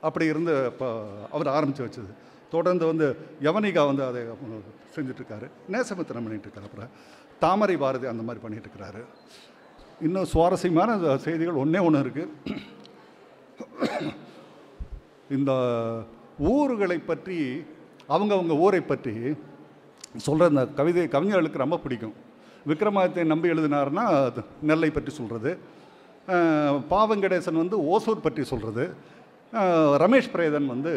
அப்படி 0.08 0.26
இருந்து 0.34 0.54
இப்போ 0.72 0.90
அவர் 1.36 1.56
ஆரம்பித்து 1.58 1.86
வச்சது. 1.88 2.12
தொடர்ந்து 2.56 2.86
வந்து 2.92 3.08
யவனிகா 3.48 3.84
வந்து 3.92 4.04
அதை 4.10 4.22
செஞ்சிட்ருக்காரு. 4.96 5.48
நேசமித்திரம் 5.74 6.26
பண்ணிகிட்ருக்காரு 6.26 6.68
அப்புறம் 6.70 6.94
தாமரை 7.44 7.76
பாரதி 7.84 8.08
அந்த 8.14 8.24
மாதிரி 8.28 8.44
பண்ணிகிட்ருக்கிறாரு 8.44 9.02
இன்னும் 10.06 10.30
சுவாரஸ்யமான 10.32 10.92
செய்திகள் 11.26 11.62
ஒன்றே 11.64 11.80
ஒன்று 11.88 12.04
இருக்குது 12.06 12.62
இந்த 15.38 15.52
ஊர்களை 16.52 16.98
பற்றி 17.12 17.38
அவங்கவுங்க 18.16 18.56
ஊரை 18.66 18.82
பற்றி 18.82 19.14
சொல்கிற 20.26 20.48
அந்த 20.52 20.64
கவிதை 20.80 21.06
கவிஞர்களுக்கு 21.16 21.64
ரொம்ப 21.64 21.80
பிடிக்கும். 21.86 22.16
விக்ரமாதித்தை 22.70 23.24
நம்பி 23.32 23.52
எழுதினார்னா 23.54 24.04
அது 24.28 24.42
நெல்லை 24.70 24.90
பற்றி 24.96 25.12
சொல்கிறது 25.20 25.52
பாவங்கடேசன் 26.94 27.62
வந்து 27.64 27.78
ஓசூர் 27.94 28.26
பற்றி 28.26 28.44
சொல்கிறது 28.52 28.86
ரமேஷ் 30.04 30.32
பிரேதன் 30.34 30.72
வந்து 30.74 30.94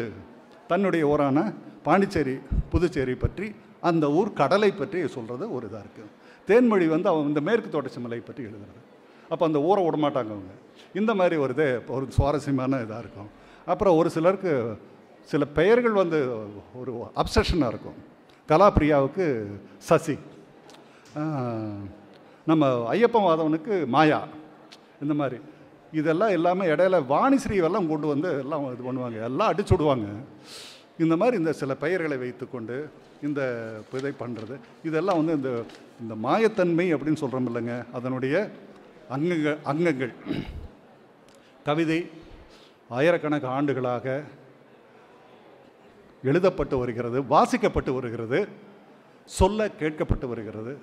தன்னுடைய 0.71 1.03
ஊரான 1.11 1.39
பாண்டிச்சேரி 1.85 2.35
புதுச்சேரி 2.71 3.15
பற்றி 3.23 3.47
அந்த 3.89 4.05
ஊர் 4.19 4.29
கடலை 4.41 4.71
பற்றி 4.81 4.99
சொல்கிறது 5.15 5.45
ஒரு 5.57 5.65
இதாக 5.69 5.83
இருக்குது 5.83 6.09
தேன்மொழி 6.49 6.85
வந்து 6.95 7.07
அவன் 7.11 7.29
இந்த 7.31 7.41
மேற்கு 7.47 7.69
தொடர்ச்சி 7.75 7.99
மலை 8.05 8.19
பற்றி 8.27 8.43
எழுதுறது. 8.49 8.81
அப்போ 9.31 9.43
அந்த 9.49 9.59
ஊரை 9.69 9.81
விடமாட்டாங்க 9.85 10.31
அவங்க. 10.35 10.53
இந்த 10.99 11.11
மாதிரி 11.19 11.35
ஒரு 11.43 11.53
இது 11.57 11.67
ஒரு 11.95 12.05
சுவாரஸ்யமான 12.17 12.79
இதாக 12.85 13.03
இருக்கும். 13.03 13.29
அப்புறம் 13.71 13.97
ஒரு 13.99 14.09
சிலருக்கு 14.15 14.53
சில 15.31 15.45
பெயர்கள் 15.57 15.95
வந்து 16.01 16.19
ஒரு 16.81 16.91
அப்சஷனாக 17.23 17.71
இருக்கும். 17.73 17.99
கலாபிரியாவுக்கு 18.51 19.25
சசி. 19.89 20.15
நம்ம 22.49 22.69
ஐயப்பன் 22.93 23.27
வாதவனுக்கு 23.27 23.75
மாயா. 23.95 24.19
இந்த 25.03 25.13
மாதிரி. 25.21 25.37
இதெல்லாம் 25.99 26.33
எல்லாமே 26.37 26.65
இடையில 26.73 26.97
வாணிஸ்ரீவெல்லாம் 27.13 27.89
கொண்டு 27.91 28.07
வந்து 28.13 28.29
எல்லாம் 28.43 28.65
இது 28.73 28.83
பண்ணுவாங்க. 28.87 29.17
எல்லாம் 29.29 29.49
அடிச்சு 29.51 29.73
விடுவாங்க. 29.75 30.07
இந்த 31.03 31.15
மாதிரி 31.19 31.37
இந்த 31.41 31.51
சில 31.61 31.71
பெயர்களை 31.83 32.17
வைத்துக்கொண்டு 32.23 32.75
இந்த 33.27 33.41
இதை 33.97 34.11
பண்ணுறது 34.19 34.55
இதெல்லாம் 34.89 35.19
வந்து 35.21 35.35
இந்த 35.39 35.51
இந்த 36.01 36.13
மாயத்தன்மை 36.27 36.85
அப்படின்னு 36.95 37.21
சொல்கிறோம் 37.21 37.47
இல்லைங்க. 37.49 37.75
அதனுடைய 37.97 38.35
அங்கங்கள் 39.15 39.57
அங்கங்கள். 39.71 40.13
கவிதை 41.69 41.99
ஆயிரக்கணக்கு 42.97 43.49
ஆண்டுகளாக 43.57 44.05
எழுதப்பட்டு 46.29 46.75
வருகிறது 46.81 47.19
வாசிக்கப்பட்டு 47.33 47.91
வருகிறது 47.97 48.39
சொல்ல 49.37 49.69
கேட்கப்பட்டு 49.79 50.27
வருகிறது. 50.31 50.73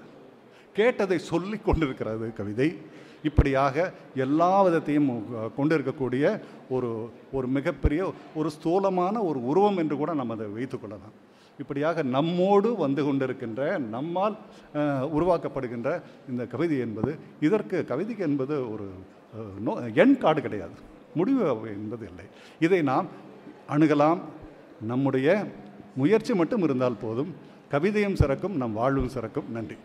கேட்டதை 0.79 1.19
சொல்லி 1.31 1.57
கொண்டிருக்கிறது 1.59 2.27
கவிதை. 2.39 2.69
இப்படியாக 3.29 3.77
எல்லா 4.25 4.51
விதத்தையும் 4.67 5.09
கொண்டிருக்கக்கூடிய 5.57 6.25
ஒரு 6.77 6.91
ஒரு 7.37 7.47
மிகப்பெரிய 7.57 8.01
ஒரு 8.41 8.49
ஸ்தூலமான 8.57 9.23
ஒரு 9.31 9.41
உருவம் 9.51 9.81
என்று 9.83 9.97
கூட 10.01 10.11
நம்ம 10.21 10.37
அதை 10.37 10.47
வைத்துக்கொள்ளலாம் 10.57 11.17
இப்படியாக 11.63 12.03
நம்மோடு 12.17 12.69
வந்து 12.83 13.03
கொண்டிருக்கின்ற 13.05 13.63
நம்மால் 13.95 14.37
உருவாக்கப்படுகின்ற 15.19 15.89
இந்த 16.31 16.43
கவிதை 16.53 16.79
என்பது 16.87 17.13
இதற்கு 17.47 17.79
கவிதைக்கு 17.89 18.25
என்பது 18.31 18.57
ஒரு 18.73 18.87
நோ 19.67 19.73
எண் 20.03 20.17
காடு 20.25 20.41
கிடையாது. 20.47 20.77
முடிவு 21.19 21.47
என்பது 21.77 22.05
இல்லை. 22.11 22.27
இதை 22.67 22.81
நாம் 22.91 23.09
அணுகலாம். 23.77 24.21
நம்முடைய 24.81 25.47
முயற்சி 25.97 26.35
மட்டும் 26.35 26.63
இருந்தால் 26.63 26.97
போதும். 27.01 27.35
கவிதையும் 27.71 28.15
சிறக்கும் 28.15 28.57
நம் 28.57 28.73
வாழ்வும் 28.73 29.11
சிறக்கும். 29.15 29.49
நன்றி. 29.49 29.77